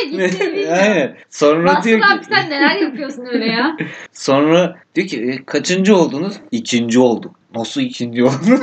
ve 0.03 0.09
gitti. 0.09 0.67
Aynen. 0.71 1.15
Sonra 1.29 1.83
diyor 1.83 1.99
Mahsur 1.99 2.15
abi 2.15 2.21
ki 2.21 2.27
sen 2.35 2.49
neler 2.49 2.75
yapıyorsun 2.75 3.25
öyle 3.25 3.45
ya? 3.45 3.77
sonra 4.13 4.75
diyor 4.95 5.07
ki 5.07 5.21
"E, 5.21 5.45
kaçıncı 5.45 5.95
oldunuz? 5.95 6.33
İkinci 6.51 6.99
olduk. 6.99 7.35
Nasıl 7.55 7.81
ikinci 7.81 8.23
oldunuz? 8.23 8.59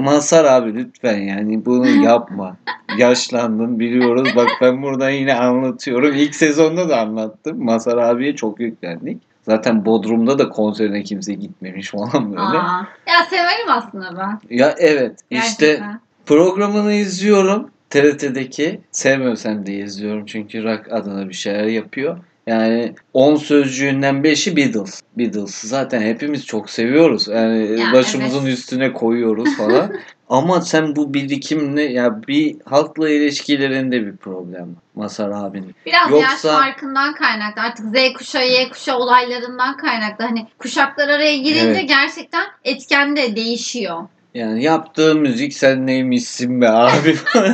Masar 0.00 0.44
abi 0.44 0.74
lütfen 0.74 1.18
yani 1.18 1.64
bunu 1.66 1.88
yapma. 1.88 2.56
Yaşlandın 2.98 3.80
biliyoruz. 3.80 4.28
Bak 4.36 4.48
ben 4.60 4.82
burada 4.82 5.10
yine 5.10 5.34
anlatıyorum. 5.34 6.14
İlk 6.14 6.34
sezonda 6.34 6.88
da 6.88 7.00
anlattım. 7.00 7.64
Masar 7.64 7.98
abiye 7.98 8.36
çok 8.36 8.60
yüklendik. 8.60 9.22
Zaten 9.42 9.84
Bodrum'da 9.84 10.38
da 10.38 10.48
konserine 10.48 11.02
kimse 11.02 11.34
gitmemiş 11.34 11.90
falan 11.90 12.30
böyle. 12.30 12.42
Aa. 12.42 12.86
Ya 13.08 13.24
severim 13.30 13.68
aslında 13.68 14.16
ben. 14.18 14.56
Ya 14.56 14.74
evet 14.78 15.18
işte 15.30 15.66
Gerçekten. 15.66 16.00
programını 16.26 16.92
izliyorum. 16.92 17.70
TRT'deki 17.90 18.80
sevmiyorsam 18.90 19.66
diye 19.66 19.84
izliyorum 19.84 20.26
çünkü 20.26 20.64
rock 20.64 20.92
adına 20.92 21.28
bir 21.28 21.34
şeyler 21.34 21.64
yapıyor. 21.64 22.18
Yani 22.46 22.94
10 23.14 23.36
sözcüğünden 23.36 24.14
5'i 24.14 24.56
Beatles. 24.56 25.02
Beatles 25.18 25.54
zaten 25.54 26.02
hepimiz 26.02 26.46
çok 26.46 26.70
seviyoruz. 26.70 27.28
Yani 27.28 27.80
Ya, 27.80 27.92
başımızın 27.92 28.46
evet. 28.46 28.58
üstüne 28.58 28.92
koyuyoruz 28.92 29.56
falan. 29.56 29.92
Ama 30.28 30.60
sen 30.60 30.96
bu 30.96 31.14
birikimle 31.14 31.82
ya 31.82 32.22
bir 32.28 32.56
halkla 32.64 33.10
ilişkilerinde 33.10 34.06
bir 34.06 34.16
problem 34.16 34.62
var. 34.62 34.82
Masar 34.94 35.30
abinin. 35.30 35.74
Biraz 35.86 36.10
Yoksa- 36.10 36.48
yaş 36.48 36.60
farkından 36.60 37.14
kaynaklı. 37.14 37.62
Artık 37.62 37.86
Z 37.86 38.12
kuşağı, 38.18 38.48
Y 38.48 38.68
kuşağı 38.68 38.98
olaylarından 38.98 39.76
kaynaklı. 39.76 40.24
Hani 40.24 40.46
kuşaklar 40.58 41.08
araya 41.08 41.36
girince 41.36 41.60
Evet. 41.80 41.88
gerçekten 41.88 42.44
etken 42.64 43.16
de 43.16 43.36
değişiyor. 43.36 44.02
Yani 44.34 44.62
yaptığı 44.62 45.14
müzik 45.14 45.54
sen 45.54 45.86
neymişsin 45.86 46.60
be 46.60 46.68
abi. 46.68 47.16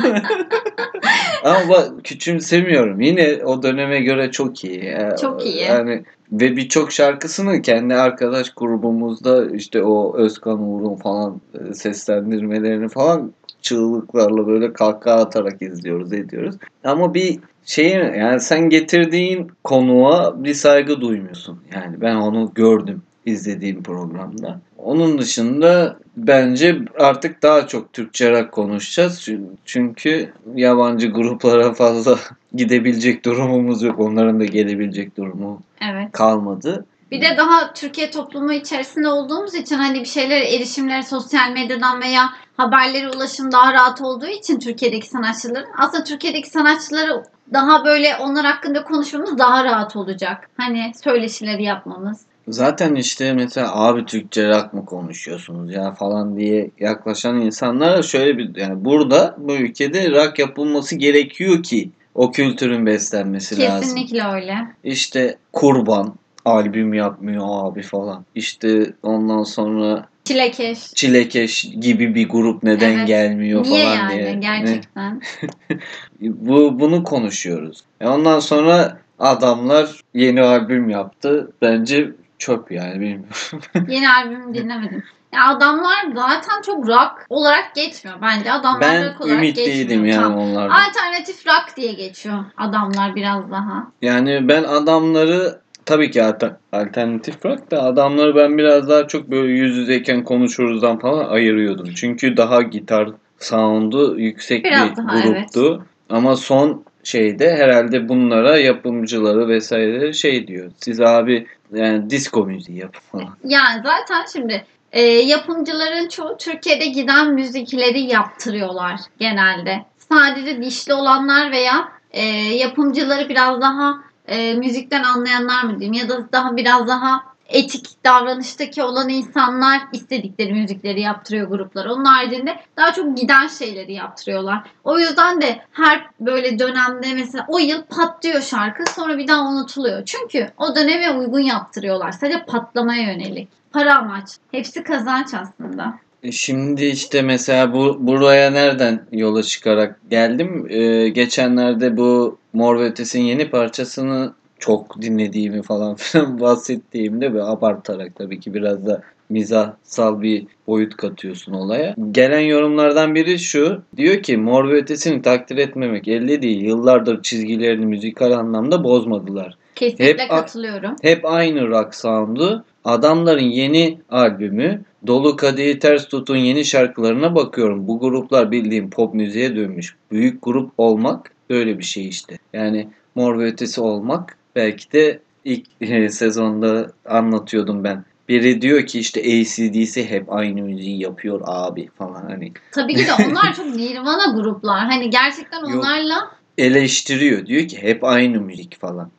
Ama 1.45 1.69
bak 1.69 1.91
küçümsemiyorum. 2.05 3.01
Yine 3.01 3.45
o 3.45 3.63
döneme 3.63 4.01
göre 4.01 4.31
çok 4.31 4.65
iyi. 4.65 4.97
Çok 5.21 5.47
iyi. 5.47 5.63
Yani 5.63 6.03
ve 6.33 6.57
birçok 6.57 6.93
şarkısını 6.93 7.63
kendi 7.63 7.95
arkadaş 7.95 8.51
grubumuzda 8.57 9.51
işte 9.51 9.83
o 9.83 10.17
Özkan 10.17 10.63
Uğur'un 10.63 10.97
falan 10.97 11.41
e, 11.55 11.75
seslendirmelerini 11.75 12.89
falan 12.89 13.33
çığlıklarla 13.63 14.47
böyle 14.47 14.73
kahkaha 14.73 15.21
atarak 15.21 15.63
izliyoruz 15.63 16.13
ediyoruz. 16.13 16.57
Ama 16.85 17.15
bir 17.15 17.39
şey 17.65 17.91
yani 18.19 18.41
sen 18.41 18.69
getirdiğin 18.69 19.51
konuğa 19.65 20.45
bir 20.45 20.55
saygı 20.55 21.01
duymuyorsun. 21.01 21.61
Yani 21.75 22.01
ben 22.01 22.15
onu 22.15 22.53
gördüm 22.55 23.03
izlediğim 23.27 23.83
programda. 23.83 24.61
Onun 24.79 25.19
dışında 25.19 25.97
bence 26.17 26.79
artık 27.01 27.43
daha 27.43 27.67
çok 27.67 27.93
Türkçe 27.93 28.31
rock 28.31 28.53
konuşacağız. 28.53 29.21
Çün- 29.21 29.57
Çünkü 29.65 30.33
yabancı 30.55 31.11
gruplara 31.11 31.75
fazla 31.75 32.19
gidebilecek 32.55 33.25
durumumuz 33.25 33.83
yok. 33.83 34.01
Onların 34.01 34.41
da 34.41 34.45
gelebilecek 34.45 35.17
durumu 35.17 35.61
Evet. 35.93 36.13
kalmadı. 36.13 36.85
Bir 37.11 37.21
de 37.21 37.37
daha 37.37 37.73
Türkiye 37.73 38.11
toplumu 38.11 38.53
içerisinde 38.53 39.09
olduğumuz 39.09 39.55
için 39.55 39.77
hani 39.77 40.01
bir 40.01 40.05
şeylere 40.05 40.55
erişimleri 40.55 41.03
sosyal 41.03 41.51
medyadan 41.53 42.01
veya 42.01 42.23
haberlere 42.57 43.09
ulaşım 43.11 43.53
daha 43.53 43.73
rahat 43.73 44.01
olduğu 44.01 44.27
için 44.27 44.59
Türkiye'deki 44.59 45.07
sanatçıların 45.09 45.67
aslında 45.79 46.05
Türkiye'deki 46.05 46.51
sanatçıları 46.51 47.23
daha 47.53 47.85
böyle 47.85 48.17
onlar 48.21 48.47
hakkında 48.47 48.85
konuşmamız 48.85 49.39
daha 49.39 49.65
rahat 49.65 49.97
olacak. 49.97 50.49
Hani 50.57 50.93
söyleşileri 51.05 51.63
yapmamız. 51.63 52.21
Zaten 52.49 52.95
işte 52.95 53.33
mesela 53.33 53.85
abi 53.85 54.05
Türkçe 54.05 54.49
rock 54.49 54.73
mı 54.73 54.85
konuşuyorsunuz 54.87 55.73
ya 55.75 55.95
falan 55.95 56.37
diye 56.37 56.71
yaklaşan 56.81 57.41
insanlara 57.41 58.03
şöyle 58.03 58.39
bir 58.39 58.57
yani 58.57 58.85
burada 58.85 59.35
bu 59.39 59.55
ülkede 59.55 60.11
rock 60.11 60.39
yapılması 60.39 60.97
gerekiyor 60.97 61.63
ki 61.63 61.91
o 62.15 62.33
kültürün 62.33 62.87
beslenmesi 62.87 63.61
lazım. 63.61 63.81
Kesinlikle 63.81 64.25
öyle. 64.35 64.55
İşte 64.85 65.37
kurban 65.53 66.15
albüm 66.45 66.95
yapmıyor 66.95 67.47
abi 67.49 67.83
falan. 67.83 68.25
İşte 68.35 68.93
ondan 69.03 69.43
sonra 69.43 70.09
Çilekeş. 70.25 70.79
Çilekeş 70.95 71.63
gibi 71.81 72.15
bir 72.15 72.29
grup 72.29 72.63
neden 72.63 72.99
Evet. 72.99 73.07
gelmiyor 73.07 73.63
Niye 73.63 73.85
falan 73.85 73.95
yani 73.95 74.19
diye. 74.23 74.35
gerçekten? 74.35 75.23
Bu 76.21 76.81
bunu 76.81 77.05
konuşuyoruz. 77.05 77.81
E 78.01 78.07
ondan 78.09 78.41
sonra 78.41 78.99
adamlar 79.19 80.01
yeni 80.15 80.43
albüm 80.43 80.91
yaptı. 80.91 81.53
Bence 81.63 82.11
çöp 82.39 82.73
yani 82.73 82.95
bilmiyorum. 83.01 83.27
Yeni 83.89 84.11
albümü 84.11 84.55
dinlemedim. 84.55 85.03
Ya 85.35 85.49
adamlar 85.49 86.07
zaten 86.15 86.63
çok 86.63 86.89
rock 86.89 87.27
olarak 87.29 87.75
geçmiyor 87.75 88.17
bence. 88.23 88.53
Adamlar 88.53 88.81
ben 88.81 89.05
rock 89.05 89.21
olarak 89.21 89.39
ümitliydim 89.39 90.05
geçmiyor. 90.05 90.23
yani 90.23 90.37
onlardan. 90.37 90.75
Alternatif 90.75 91.47
rock 91.47 91.77
diye 91.77 91.93
geçiyor 91.93 92.45
adamlar 92.57 93.15
biraz 93.15 93.51
daha. 93.51 93.87
Yani 94.03 94.49
ben 94.49 94.65
adamları 94.65 95.61
tabii 95.87 96.11
ki 96.11 96.23
alter- 96.23 96.57
alternatif 96.73 97.45
rock 97.45 97.71
da 97.71 97.83
adamları 97.83 98.37
ben 98.37 98.59
biraz 98.59 98.89
daha 98.89 99.09
çok 99.09 99.31
böyle 99.31 99.53
yüz 99.53 99.77
yüzeyken 99.77 100.25
konuşuruzdan 100.25 100.99
falan 100.99 101.29
ayırıyordum. 101.29 101.89
Çünkü 101.97 102.37
daha 102.37 102.63
gitar 102.63 103.09
sound'u 103.39 104.15
yüksek 104.19 104.65
Biraz 104.65 104.91
bir 104.91 104.97
daha, 104.97 105.21
gruptu. 105.21 105.87
Ama 106.11 106.37
son 106.37 106.85
şeyde 107.05 107.57
herhalde 107.57 108.09
bunlara 108.09 108.59
yapımcıları 108.59 109.49
vesaire 109.49 110.13
şey 110.13 110.47
diyor. 110.47 110.71
Siz 110.77 111.01
abi 111.01 111.47
yani 111.73 112.11
disco 112.11 112.47
müziği 112.47 112.87
falan. 113.13 113.37
Yani 113.45 113.83
zaten 113.85 114.25
şimdi 114.33 114.67
e, 114.93 115.03
yapımcıların 115.03 116.09
çoğu 116.09 116.37
Türkiye'de 116.39 116.87
giden 116.87 117.35
müzikleri 117.35 118.01
yaptırıyorlar 118.01 119.01
genelde. 119.19 119.85
Sadece 119.99 120.63
dişli 120.63 120.95
olanlar 120.95 121.53
veya 121.53 121.89
e, 122.11 122.25
yapımcıları 122.55 123.29
biraz 123.29 123.61
daha 123.61 123.99
e, 124.27 124.55
müzikten 124.55 125.03
anlayanlar 125.03 125.63
mı 125.63 125.81
diyeyim 125.81 125.93
ya 125.93 126.09
da 126.09 126.33
daha 126.33 126.57
biraz 126.57 126.89
daha 126.89 127.36
etik 127.49 128.05
davranıştaki 128.05 128.83
olan 128.83 129.09
insanlar 129.09 129.81
istedikleri 129.93 130.53
müzikleri 130.55 131.01
yaptırıyor 131.01 131.49
gruplar. 131.49 131.87
Onun 131.87 132.05
haricinde 132.05 132.57
daha 132.77 132.93
çok 132.93 133.17
giden 133.17 133.49
şeyleri 133.49 133.93
yaptırıyorlar. 133.93 134.63
O 134.85 134.99
yüzden 134.99 135.41
de 135.41 135.61
her 135.73 136.07
böyle 136.21 136.59
dönemde 136.59 137.15
mesela 137.15 137.47
o 137.49 137.59
yıl 137.59 137.83
patlıyor 137.83 138.43
şarkı 138.43 138.93
sonra 138.93 139.19
bir 139.19 139.29
daha 139.29 139.49
unutuluyor. 139.49 140.05
Çünkü 140.05 140.49
o 140.59 140.77
döneme 140.77 141.11
uygun 141.11 141.41
yaptırıyorlar. 141.41 142.13
Sadece 142.13 142.45
patlamaya 142.45 143.13
yönelik. 143.13 143.49
Para 143.73 143.99
amaç. 143.99 144.29
Hepsi 144.51 144.83
kazanç 144.83 145.35
aslında. 145.35 145.99
E 146.23 146.33
Şimdi 146.33 146.85
işte 146.85 147.23
mesela 147.23 147.73
bu 147.73 147.97
buraya 148.01 148.51
nereden 148.51 149.07
yola 149.13 149.43
çıkarak 149.43 150.01
geldim? 150.11 150.67
Ee, 150.71 151.09
geçenlerde 151.09 151.97
bu 151.97 152.39
Mor 152.53 152.79
ve 152.79 152.85
Ötesi'nin 152.85 153.25
yeni 153.25 153.51
parçasını 153.51 154.33
çok 154.59 155.03
dinlediğimi 155.03 155.63
falan 155.63 155.95
filan 155.99 156.41
bahsettiğimde 156.41 157.35
ve 157.35 157.43
abartarak 157.43 158.15
tabii 158.15 158.41
ki 158.41 158.55
biraz 158.55 158.87
da 158.87 159.03
mizahsal 159.29 160.23
bir 160.23 160.47
boyut 160.67 160.97
katıyorsun 160.97 161.53
olaya. 161.53 161.95
Gelen 162.11 162.41
yorumlardan 162.41 163.15
biri 163.15 163.39
şu. 163.39 163.83
Diyor 163.97 164.23
ki 164.23 164.37
Mor 164.37 164.69
ve 164.69 164.75
Ötesi'ni 164.75 165.23
takdir 165.23 165.57
etmemek 165.57 166.09
elde 166.09 166.43
değil. 166.43 166.63
Yıllardır 166.63 167.23
çizgilerini 167.23 167.87
müzikal 167.87 168.33
anlamda 168.33 168.85
bozmadılar. 168.85 169.57
Kesinlikle 169.75 170.23
Hep 170.23 170.31
katılıyorum. 170.31 170.97
Hep 171.03 171.25
aynı 171.25 171.69
rock 171.69 171.95
sound'u. 171.95 172.65
Adamların 172.85 173.45
yeni 173.45 173.99
albümü 174.11 174.83
Dolu 175.07 175.37
Kadehi 175.37 175.79
Ters 175.79 176.09
Tutun 176.09 176.37
yeni 176.37 176.65
şarkılarına 176.65 177.35
bakıyorum. 177.35 177.89
Bu 177.89 178.01
gruplar 178.01 178.51
bildiğim 178.51 178.91
pop 178.91 179.15
müziğe 179.15 179.57
dönmüş. 179.57 179.97
Büyük 180.11 180.43
grup 180.43 180.71
olmak 180.79 181.31
böyle 181.51 181.79
bir 181.79 181.85
şey 181.85 182.09
işte. 182.09 182.39
Yani 182.53 182.89
Mor 183.15 183.39
ve 183.39 183.45
Ötesi 183.45 183.81
olmak 183.81 184.37
belki 184.57 184.93
de 184.93 185.21
ilk 185.45 185.67
e, 185.81 186.09
sezonda 186.09 186.93
anlatıyordum 187.05 187.85
ben. 187.85 188.05
Biri 188.29 188.63
diyor 188.63 188.87
ki 188.87 188.99
işte 188.99 189.21
ACDC 189.21 190.11
hep 190.11 190.33
aynı 190.33 190.63
müziği 190.63 191.03
yapıyor 191.03 191.41
abi 191.45 191.89
falan 191.99 192.23
hani 192.29 192.53
Tabii 192.73 192.95
ki 192.95 193.07
de 193.07 193.13
onlar 193.31 193.55
çok 193.55 193.67
nirvana 193.67 194.41
gruplar. 194.41 194.79
Hani 194.87 195.11
gerçekten 195.11 195.61
Yok. 195.61 195.85
onlarla 195.85 196.31
eleştiriyor. 196.59 197.47
Diyor 197.47 197.69
ki 197.69 197.83
hep 197.83 198.05
aynı 198.05 198.41
müzik 198.41 198.81
falan. 198.81 199.11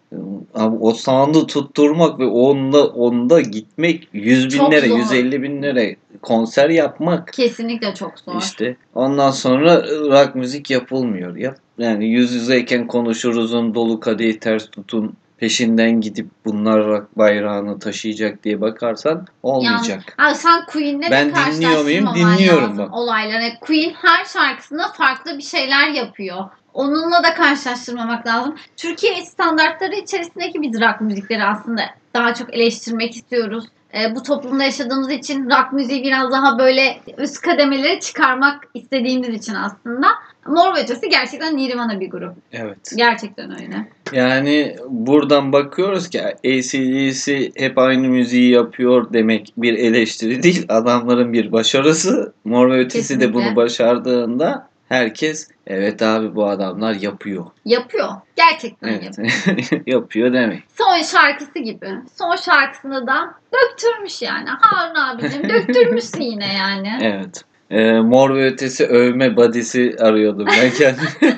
Abi 0.56 0.78
o 0.80 0.92
sound'u 0.92 1.48
tutturmak 1.48 2.20
ve 2.20 2.26
onda 2.26 2.88
onda 2.88 3.42
gitmek 3.42 4.08
yüz 4.14 4.54
binlere, 4.54 4.88
zor. 4.88 4.98
150 4.98 5.44
binlere 5.44 5.96
konser 6.22 6.70
yapmak. 6.70 7.34
Kesinlikle 7.34 7.94
çok 7.94 8.20
zor. 8.20 8.42
İşte 8.42 8.78
ondan 8.96 9.32
sonra 9.32 9.84
rock 9.84 10.36
müzik 10.36 10.70
yapılmıyor. 10.72 11.36
Yap 11.36 11.58
yani 11.78 12.08
yüz 12.08 12.34
yüzeyken 12.34 12.88
konuşuruzun 12.88 13.76
dolu 13.76 14.00
kadehi 14.00 14.40
ters 14.40 14.70
tutun 14.70 15.14
peşinden 15.38 16.02
gidip 16.02 16.28
bunlar 16.46 16.86
rock 16.86 17.18
bayrağını 17.18 17.80
taşıyacak 17.80 18.44
diye 18.44 18.62
bakarsan 18.62 19.28
olmayacak. 19.44 20.16
Abi 20.18 20.36
sen 20.36 20.66
Queen'le 20.66 21.02
de 21.02 21.12
Ben 21.12 21.34
dinliyor 21.36 21.84
muyum? 21.84 22.10
Dinliyorum 22.16 22.78
bak. 22.78 22.94
olayları. 22.94 23.60
Queen 23.62 23.94
her 24.02 24.26
şarkısında 24.26 24.84
farklı 24.98 25.38
bir 25.38 25.44
şeyler 25.44 25.88
yapıyor. 25.90 26.46
Onunla 26.74 27.24
da 27.24 27.34
karşılaştırmamak 27.34 28.28
lazım. 28.28 28.56
Türkiye 28.78 29.26
standartları 29.26 29.96
içerisindeki 29.96 30.62
biz 30.62 30.82
rock 30.82 31.02
müzikleri 31.02 31.44
aslında 31.44 31.82
daha 32.14 32.34
çok 32.34 32.54
eleştirmek 32.54 33.16
istiyoruz. 33.16 33.66
Ee, 33.94 34.16
bu 34.16 34.24
toplumda 34.24 34.64
yaşadığımız 34.64 35.12
için 35.12 35.46
rock 35.46 35.74
müziği 35.74 36.04
biraz 36.04 36.32
daha 36.32 36.60
böyle 36.60 37.00
üst 37.18 37.42
kademelere 37.42 38.00
çıkarmak 38.00 38.64
istediğimiz 38.74 39.30
için 39.30 39.54
aslında. 39.56 40.08
Mor 40.48 40.76
ve 40.76 40.84
Ötesi 40.84 41.10
gerçekten 41.10 41.58
Nirvana 41.58 42.00
bir 42.00 42.10
grup. 42.10 42.34
Evet. 42.52 42.92
Gerçekten 42.96 43.52
öyle. 43.62 43.88
Yani 44.12 44.76
buradan 44.90 45.54
bakıyoruz 45.54 46.10
ki 46.10 46.22
ACDC 46.26 47.52
hep 47.56 47.78
aynı 47.78 48.08
müziği 48.08 48.52
yapıyor 48.52 49.14
demek 49.14 49.54
bir 49.58 49.74
eleştiri 49.74 50.44
değil. 50.44 50.66
Adamların 50.70 51.34
bir 51.34 51.52
başarısı. 51.52 52.34
Mor 52.46 52.72
ve 52.72 52.80
Ötesi 52.80 53.20
de 53.20 53.34
bunu 53.34 53.56
başardığında 53.56 54.70
herkes 54.90 55.48
evet 55.68 56.02
abi 56.02 56.36
bu 56.36 56.46
adamlar 56.46 56.94
yapıyor. 56.94 57.46
Yapıyor. 57.66 58.10
Gerçekten 58.36 58.88
Evet. 58.88 59.04
yapıyor. 59.04 59.82
yapıyor 59.88 60.34
demek. 60.34 60.64
Son 60.78 61.02
şarkısı 61.02 61.60
gibi. 61.60 61.90
Son 62.16 62.36
şarkısında 62.36 63.08
da 63.08 63.34
döktürmüş 63.54 64.22
yani. 64.22 64.50
Harun 64.50 64.96
abicim 64.96 65.50
döktürmüşsün 65.50 66.22
yine 66.22 66.54
yani. 66.54 66.98
Evet. 67.02 67.44
Ee, 67.72 67.92
Mor 67.92 68.36
ve 68.36 68.46
Ötesi 68.46 68.86
övme 68.86 69.36
badisi 69.36 69.96
arıyordum 70.00 70.48
ben 70.48 70.72
kendim. 70.72 71.08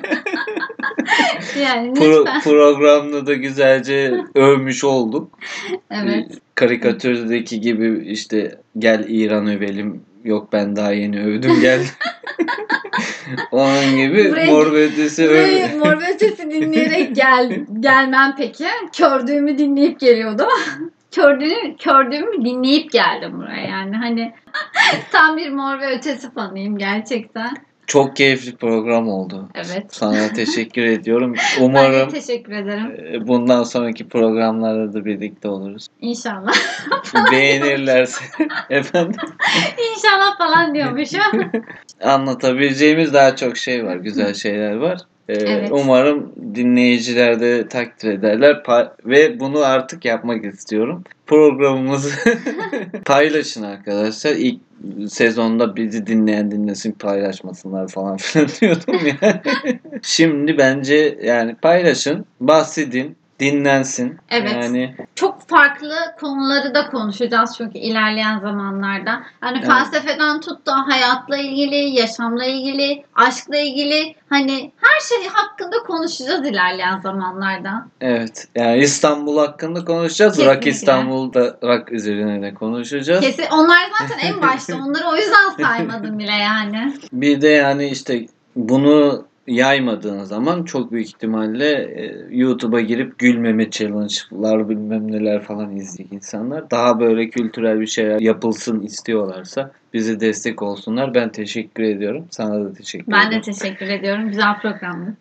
Yani 1.62 1.92
Pro- 1.94 2.44
programda 2.44 3.28
da 3.28 3.34
güzelce 3.34 4.14
övmüş 4.36 4.84
olduk. 4.84 5.40
Evet. 5.92 6.26
Ee, 6.32 6.36
Karikatürdeki 6.56 7.62
gibi 7.62 8.04
işte 8.06 8.58
gel 8.78 9.06
İran 9.08 9.48
övelim. 9.48 10.02
Yok 10.24 10.54
ben 10.54 10.76
daha 10.76 10.92
yeni 10.94 11.24
övdüm 11.24 11.62
gel. 11.62 11.82
Onun 13.52 13.98
gibi 13.98 14.32
Buraya- 14.32 14.52
Mor 14.52 14.74
ve 14.74 14.84
Ötesi 14.84 15.28
öv. 15.28 15.78
Mor 15.78 16.02
ve 16.02 16.14
Ötesi 16.14 16.52
dinleyerek 16.52 17.16
gel, 17.16 17.66
gelmem 17.80 18.36
peki. 18.38 18.66
Kördüğümü 18.98 19.58
dinleyip 19.58 20.00
geliyordum. 20.00 20.48
Kördüğümü, 21.12 21.78
kördüğümü 21.78 22.46
dinleyip 22.46 22.92
geldim 22.92 23.38
buraya 23.38 23.68
yani 23.68 23.96
hani 23.98 24.34
tam 25.12 25.38
bir 25.38 25.50
Mor 25.50 25.80
ve 25.80 25.96
Ötesi 25.98 26.34
fanıyım 26.34 26.78
gerçekten. 26.78 27.50
Çok 27.88 28.16
keyifli 28.16 28.56
program 28.56 29.10
oldu. 29.10 29.50
Evet. 29.56 29.86
Sana 29.90 30.28
teşekkür 30.34 30.82
ediyorum. 30.86 31.34
Ben 31.60 31.64
Umarım 31.64 32.10
teşekkür 32.10 32.52
ederim. 32.54 32.96
e, 33.14 33.28
bundan 33.28 33.64
sonraki 33.64 34.08
programlarda 34.08 34.94
da 34.94 35.06
birlikte 35.06 35.48
oluruz. 35.48 35.88
İnşallah. 36.02 36.54
Beğenirlerse 37.32 38.26
efendim 38.70 39.20
İnşallah 39.96 40.38
falan 40.38 40.74
diyormuşum. 40.76 41.52
anlatabileceğimiz 42.04 43.14
daha 43.14 43.36
çok 43.36 43.58
şey 43.58 43.86
var. 43.86 43.96
Güzel 43.96 44.34
şeyler 44.34 44.76
var. 44.76 45.00
Ee, 45.30 45.34
Evet. 45.34 45.70
Umarım 45.72 46.34
dinleyiciler 46.56 47.40
de 47.40 47.68
takdir 47.68 48.12
ederler 48.12 48.64
ve 49.06 49.40
bunu 49.40 49.66
artık 49.66 50.06
yapmak 50.06 50.46
istiyorum. 50.46 51.04
Programımızı 51.28 52.12
paylaşın 53.06 53.64
arkadaşlar. 53.64 54.32
İlk 54.32 54.60
sezonda 55.10 55.76
bizi 55.76 56.08
dinleyen 56.08 56.52
dinlesin 56.52 56.92
paylaşmasınlar 56.92 57.88
falan 57.88 58.18
filan 58.22 58.48
diyordum 58.62 59.00
yani. 59.22 59.42
Şimdi 60.02 60.58
bence 60.58 61.18
yani 61.24 61.56
paylaşın, 61.56 62.26
bahsedin, 62.42 63.16
dinlensin. 63.40 64.18
Evet. 64.30 64.52
Yani 64.62 64.96
Çok 65.16 65.48
farklı 65.50 65.96
konuları 66.20 66.74
da 66.76 66.90
konuşacağız 66.90 67.54
çünkü 67.58 67.78
ilerleyen 67.78 68.40
zamanlarda. 68.40 69.22
Hani 69.42 69.58
Evet. 69.58 69.68
felsefeden 69.68 70.42
tut 70.42 70.66
da 70.66 70.88
hayatla 70.88 71.38
ilgili, 71.38 71.76
yaşamla 71.76 72.46
ilgili, 72.46 73.04
aşkla 73.16 73.58
ilgili 73.58 74.16
hani 74.30 74.72
her 74.82 75.00
şey 75.00 75.30
hakkında 75.34 75.76
konuşacağız 75.88 76.48
ilerleyen 76.48 77.00
zamanlarda. 77.00 77.86
evet. 78.02 78.48
Yani 78.56 78.78
İstanbul 78.78 79.38
hakkında 79.38 79.86
konuşacağız. 79.86 80.38
Rock 80.38 80.46
Kesinlikle. 80.48 80.70
İstanbul'da 80.72 81.58
rock 81.64 81.92
üzerine 81.92 82.42
de 82.42 82.54
konuşacağız. 82.54 83.22
Kesin 83.22 83.46
onlar 83.54 83.80
zaten 84.00 84.28
en 84.28 84.42
başta 84.50 84.76
onları 84.76 85.08
o 85.08 85.16
yüzden 85.16 85.64
saymadım 85.64 86.20
bile 86.20 86.32
yani. 86.32 86.94
Bir 87.14 87.42
de 87.42 87.48
yani 87.48 87.88
işte 87.88 88.26
bunu 88.56 89.26
yaymadığın 89.50 90.24
zaman 90.24 90.64
çok 90.64 90.92
büyük 90.92 91.08
ihtimalle 91.08 91.72
e, 91.72 92.26
YouTube'a 92.30 92.82
girip 92.82 93.20
gülmeme 93.20 93.70
challenge'lar 93.70 94.70
bilmem 94.70 95.12
neler 95.12 95.42
falan 95.42 95.76
izleyecek 95.76 96.14
insanlar. 96.14 96.72
Daha 96.72 97.00
böyle 97.00 97.30
kültürel 97.30 97.80
bir 97.80 97.88
şeyler 97.88 98.20
yapılsın 98.20 98.82
istiyorlarsa 98.82 99.72
bize 99.94 100.20
destek 100.20 100.62
olsunlar. 100.62 101.14
Ben 101.14 101.30
teşekkür 101.32 101.84
ediyorum. 101.84 102.26
Sana 102.32 102.66
da 102.66 102.74
teşekkür 102.74 103.12
Ben 103.12 103.28
ederim. 103.28 103.38
de 103.38 103.42
teşekkür 103.42 103.88
ediyorum. 103.88 104.28
Güzel 104.28 104.60
programdı. 104.62 105.14